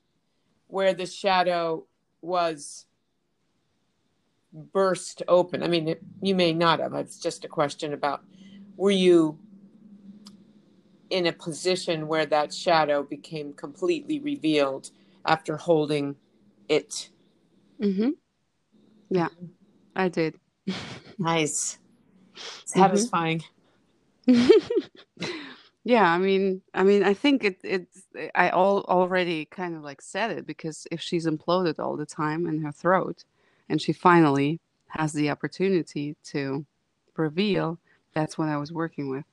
where 0.67 0.93
the 0.93 1.05
shadow 1.05 1.85
was 2.21 2.85
burst 4.53 5.23
open? 5.27 5.63
I 5.63 5.67
mean, 5.67 5.87
it, 5.87 6.03
you 6.21 6.35
may 6.35 6.53
not 6.53 6.79
have. 6.79 6.93
It's 6.93 7.19
just 7.19 7.45
a 7.45 7.47
question 7.47 7.93
about 7.93 8.23
were 8.79 8.89
you 8.91 9.37
in 11.09 11.25
a 11.25 11.33
position 11.33 12.07
where 12.07 12.25
that 12.25 12.53
shadow 12.53 13.03
became 13.03 13.51
completely 13.51 14.19
revealed 14.21 14.91
after 15.25 15.57
holding 15.57 16.15
it 16.69 17.09
Mhm. 17.81 18.13
yeah 19.09 19.27
i 19.95 20.07
did 20.07 20.39
Nice. 21.19 21.77
Mm-hmm. 22.35 22.79
Satisfying. 22.79 23.43
yeah 25.83 26.09
i 26.13 26.17
mean 26.17 26.61
i 26.73 26.83
mean 26.83 27.03
i 27.03 27.13
think 27.13 27.43
it 27.43 27.59
it's 27.63 28.03
i 28.35 28.49
all 28.49 28.83
already 28.83 29.43
kind 29.45 29.75
of 29.75 29.81
like 29.83 30.01
said 30.01 30.29
it 30.31 30.45
because 30.45 30.87
if 30.91 31.01
she's 31.01 31.25
imploded 31.25 31.79
all 31.79 31.97
the 31.97 32.05
time 32.05 32.47
in 32.47 32.61
her 32.61 32.71
throat 32.71 33.25
and 33.67 33.81
she 33.81 33.91
finally 33.91 34.59
has 34.87 35.11
the 35.13 35.29
opportunity 35.29 36.15
to 36.23 36.65
reveal, 37.17 37.77
that's 38.19 38.37
what 38.37 38.49
I 38.49 38.57
was 38.57 38.71
working 38.71 39.09
with. 39.09 39.25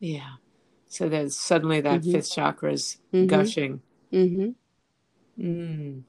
Yeah. 0.00 0.34
So 0.86 1.08
there's 1.08 1.36
suddenly 1.36 1.80
that 1.80 2.02
Mhm. 2.02 2.12
fifth 2.12 2.30
chakra 2.30 2.72
is 2.72 2.98
Mhm. 3.12 3.28
gushing. 3.28 3.82
hmm 4.10 4.50
Mm. 5.38 6.04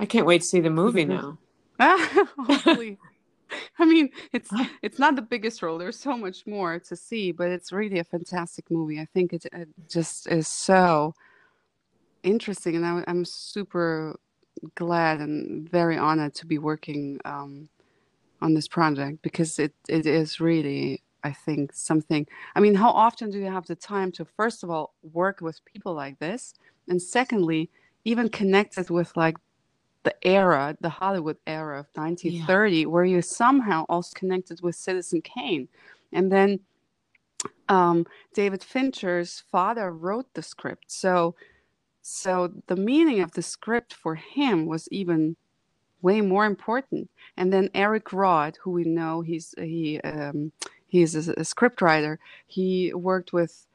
I 0.00 0.06
can't 0.06 0.26
wait 0.26 0.40
to 0.40 0.46
see 0.46 0.60
the 0.60 0.70
movie 0.70 1.04
now. 1.04 1.38
Hopefully. 1.78 2.98
I 3.78 3.84
mean, 3.84 4.10
it's 4.32 4.50
it's 4.82 4.98
not 4.98 5.16
the 5.16 5.22
biggest 5.22 5.60
role. 5.62 5.76
There's 5.78 5.98
so 5.98 6.16
much 6.16 6.46
more 6.46 6.78
to 6.78 6.96
see, 6.96 7.32
but 7.32 7.50
it's 7.50 7.70
really 7.72 7.98
a 7.98 8.04
fantastic 8.04 8.70
movie. 8.70 8.98
I 8.98 9.04
think 9.12 9.32
it, 9.34 9.44
it 9.52 9.68
just 9.88 10.26
is 10.28 10.48
so 10.48 11.14
interesting, 12.22 12.76
and 12.76 12.86
I, 12.86 13.04
I'm 13.06 13.24
super 13.24 14.18
glad 14.74 15.20
and 15.20 15.68
very 15.68 15.98
honored 15.98 16.34
to 16.36 16.46
be 16.46 16.58
working 16.58 17.20
um, 17.26 17.68
on 18.40 18.54
this 18.54 18.66
project 18.68 19.20
because 19.22 19.58
it, 19.58 19.74
it 19.88 20.06
is 20.06 20.40
really, 20.40 21.02
I 21.24 21.32
think, 21.32 21.72
something. 21.72 22.26
I 22.54 22.60
mean, 22.60 22.74
how 22.74 22.90
often 22.90 23.30
do 23.30 23.38
you 23.38 23.46
have 23.50 23.66
the 23.66 23.74
time 23.74 24.12
to, 24.12 24.24
first 24.24 24.62
of 24.62 24.70
all, 24.70 24.94
work 25.02 25.40
with 25.40 25.64
people 25.64 25.94
like 25.94 26.18
this? 26.18 26.54
And 26.88 27.00
secondly, 27.00 27.70
even 28.04 28.28
connected 28.28 28.90
with 28.90 29.16
like 29.16 29.36
the 30.04 30.14
era, 30.26 30.76
the 30.80 30.90
Hollywood 30.90 31.38
era 31.46 31.80
of 31.80 31.86
1930, 31.94 32.86
where 32.86 33.04
you 33.04 33.22
somehow 33.22 33.86
also 33.88 34.12
connected 34.14 34.60
with 34.62 34.76
Citizen 34.76 35.22
Kane. 35.22 35.66
And 36.12 36.30
then 36.30 36.60
um, 37.68 38.06
David 38.34 38.62
Fincher's 38.62 39.42
father 39.50 39.90
wrote 39.90 40.26
the 40.34 40.42
script. 40.42 40.92
So, 40.92 41.34
so 42.02 42.52
the 42.66 42.76
meaning 42.76 43.20
of 43.20 43.32
the 43.32 43.42
script 43.42 43.94
for 43.94 44.14
him 44.14 44.66
was 44.66 44.88
even 44.90 45.36
way 46.02 46.20
more 46.20 46.44
important. 46.44 47.10
And 47.36 47.52
then 47.52 47.70
Eric 47.74 48.12
Roth, 48.12 48.58
who 48.62 48.70
we 48.72 48.84
know 48.84 49.22
he's 49.22 49.54
he 49.56 50.00
um, 50.02 50.52
he's 50.94 51.28
a, 51.28 51.32
a 51.36 51.44
script 51.44 51.82
writer. 51.82 52.14
He 52.46 52.92
worked 52.94 53.32
with 53.32 53.66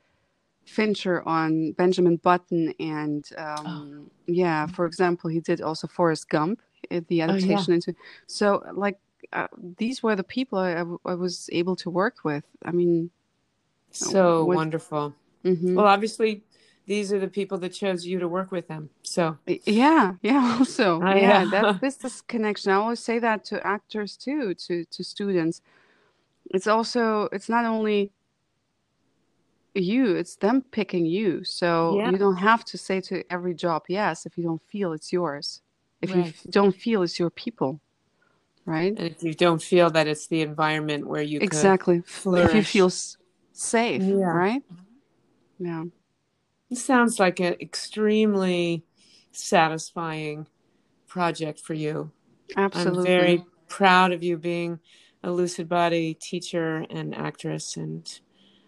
Fincher 0.65 1.17
on 1.27 1.73
Benjamin 1.73 2.17
Button 2.17 2.73
and 2.79 3.23
um, 3.37 4.09
yeah, 4.27 4.67
for 4.67 4.85
example, 4.85 5.29
he 5.29 5.39
did 5.39 5.59
also 5.61 5.85
Forrest 5.87 6.29
Gump, 6.29 6.61
uh, 6.91 7.01
the 7.09 7.21
Oh, 7.21 7.25
yeah. 7.25 7.25
adaptation 7.25 7.73
into. 7.73 7.93
So 8.27 8.63
like 8.73 8.97
uh, 9.33 9.47
these 9.77 10.01
were 10.03 10.15
the 10.15 10.23
people 10.37 10.57
I, 10.59 10.83
I, 11.11 11.13
was 11.15 11.49
able 11.51 11.75
to 11.83 11.89
work 11.89 12.17
with. 12.23 12.45
I 12.63 12.71
mean, 12.71 13.09
So 13.91 14.45
With- 14.45 14.55
wonderful. 14.55 15.13
mhm. 15.43 15.75
Well, 15.75 15.87
obviously, 15.95 16.31
these 16.85 17.11
are 17.13 17.19
the 17.19 17.27
people 17.39 17.57
that 17.59 17.73
chose 17.81 18.05
you 18.05 18.17
to 18.19 18.27
work 18.27 18.49
with 18.51 18.67
them. 18.67 18.89
So, 19.03 19.23
Yeah, 19.65 20.15
yeah. 20.21 20.55
Also, 20.59 21.01
I 21.01 21.19
yeah, 21.19 21.43
know. 21.43 21.49
that's 21.51 21.79
this 21.81 21.95
this 22.03 22.21
connection. 22.33 22.71
I 22.71 22.75
always 22.75 22.99
say 23.09 23.19
that 23.19 23.39
to 23.49 23.55
actors 23.75 24.11
too, 24.25 24.53
to 24.65 24.73
to 24.95 25.03
students. 25.03 25.61
It's 26.49 26.67
also 26.67 27.29
it's 27.31 27.49
not 27.49 27.65
only 27.65 28.11
you, 29.75 30.15
it's 30.15 30.35
them 30.35 30.61
picking 30.71 31.05
you. 31.05 31.43
So 31.43 31.97
Yeah. 31.97 32.11
you 32.11 32.17
don't 32.17 32.37
have 32.37 32.65
to 32.65 32.77
say 32.77 33.01
to 33.01 33.23
every 33.31 33.53
job 33.53 33.83
yes 33.87 34.25
if 34.25 34.37
you 34.37 34.43
don't 34.43 34.61
feel 34.63 34.93
it's 34.93 35.13
yours. 35.13 35.61
If 36.01 36.09
you 36.11 36.21
Right. 36.21 36.27
f- 36.27 36.45
don't 36.49 36.75
feel 36.75 37.03
it's 37.03 37.19
your 37.19 37.29
people, 37.29 37.81
right? 38.65 38.93
and 38.97 39.07
if 39.07 39.21
you 39.23 39.33
don't 39.33 39.61
feel 39.61 39.89
that 39.91 40.07
it's 40.07 40.27
the 40.27 40.41
environment 40.41 41.07
where 41.07 41.21
you 41.21 41.39
could 41.39 41.45
Exactly. 41.47 42.03
If 42.25 42.53
you 42.55 42.63
feel 42.63 42.87
s- 42.87 43.17
safe, 43.53 44.01
Yeah. 44.01 44.31
right? 44.33 44.63
Yeah. 45.59 45.85
It 46.69 46.77
sounds 46.77 47.19
like 47.19 47.39
an 47.39 47.55
extremely 47.59 48.83
satisfying 49.31 50.47
project 51.07 51.59
for 51.59 51.73
you. 51.73 52.11
Absolutely. 52.55 52.99
I'm 53.01 53.05
very 53.05 53.45
proud 53.67 54.11
of 54.13 54.23
you 54.23 54.37
being 54.37 54.79
a 55.23 55.31
lucid 55.31 55.67
body 55.69 56.13
teacher 56.13 56.85
and 56.89 57.15
actress, 57.15 57.75
and 57.77 58.19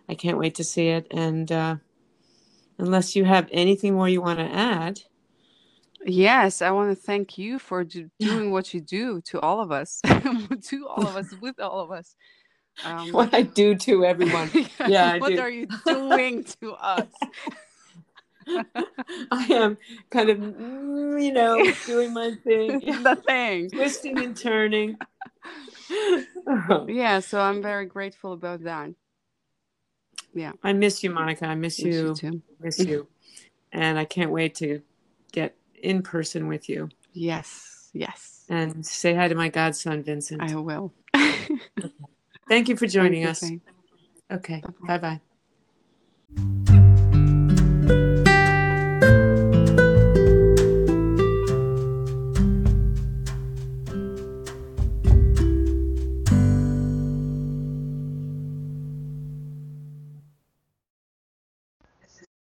I 0.09 0.15
can't 0.15 0.37
wait 0.37 0.55
to 0.55 0.63
see 0.63 0.87
it. 0.87 1.07
And 1.11 1.51
uh, 1.51 1.75
unless 2.77 3.15
you 3.15 3.25
have 3.25 3.47
anything 3.51 3.93
more 3.95 4.09
you 4.09 4.21
want 4.21 4.39
to 4.39 4.45
add, 4.45 5.01
Yes, 6.05 6.61
I 6.61 6.71
want 6.71 6.89
to 6.89 6.95
thank 6.95 7.37
you 7.37 7.59
for 7.59 7.83
do, 7.83 8.09
doing 8.19 8.51
what 8.51 8.73
you 8.73 8.81
do 8.81 9.21
to 9.25 9.39
all 9.39 9.59
of 9.61 9.71
us, 9.71 10.01
to 10.63 10.87
all 10.87 11.05
of 11.07 11.15
us, 11.15 11.31
with 11.39 11.59
all 11.59 11.79
of 11.79 11.91
us. 11.91 12.15
Um, 12.83 13.09
what 13.11 13.33
I 13.33 13.43
do 13.43 13.75
to 13.75 14.05
everyone, 14.05 14.49
Yeah, 14.87 15.11
I 15.13 15.19
what 15.19 15.29
do. 15.29 15.39
are 15.39 15.49
you 15.49 15.67
doing 15.85 16.43
to 16.61 16.73
us? 16.73 17.07
I 19.31 19.45
am 19.51 19.77
kind 20.09 20.29
of, 20.31 20.39
mm, 20.39 21.23
you 21.23 21.31
know, 21.31 21.71
doing 21.85 22.13
my 22.13 22.33
thing, 22.43 22.79
the 22.79 23.21
thing. 23.27 23.69
twisting 23.69 24.17
and 24.19 24.35
turning. 24.35 24.97
Yeah, 26.87 27.19
so 27.19 27.39
I'm 27.39 27.61
very 27.61 27.85
grateful 27.85 28.33
about 28.33 28.63
that. 28.63 28.89
Yeah. 30.33 30.53
I 30.63 30.73
miss 30.73 31.03
you, 31.03 31.11
Monika. 31.11 31.43
I 31.43 31.55
miss 31.55 31.83
Miss 31.83 31.95
you. 31.95 32.15
too. 32.15 32.41
Miss 32.59 32.79
you. 32.79 33.07
And 33.73 33.97
I 33.97 34.03
can't 34.03 34.31
wait 34.31 34.55
to 34.55 34.81
get 35.31 35.55
in 35.81 36.01
person 36.01 36.47
with 36.47 36.67
you 36.67 36.89
Yes, 37.13 37.89
yes, 37.93 38.45
and 38.49 38.85
say 38.85 39.13
hi 39.13 39.27
to 39.27 39.35
my 39.35 39.49
godson, 39.49 40.01
Vincent. 40.03 40.41
I 40.41 40.55
will. 40.55 40.93
Thank 42.47 42.69
you 42.69 42.77
for 42.77 42.87
joining 42.87 43.23
you, 43.23 43.29
us. 43.29 43.51
Okay. 44.31 44.63
Bye 44.87 45.19
bye. 46.37 46.80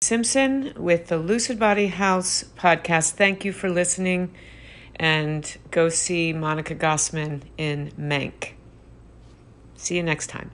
Simpson 0.06 0.72
with 0.76 1.08
the 1.08 1.18
Lucid 1.18 1.58
Body 1.58 1.88
House 1.88 2.44
podcast. 2.56 3.14
Thank 3.14 3.44
you 3.44 3.52
for 3.52 3.68
listening 3.68 4.32
and 4.94 5.58
go 5.72 5.88
see 5.88 6.32
Monika 6.32 6.78
Gossmann 6.78 7.42
in 7.58 7.90
Mank. 7.98 8.52
See 9.74 9.96
you 9.96 10.04
next 10.04 10.28
time. 10.28 10.52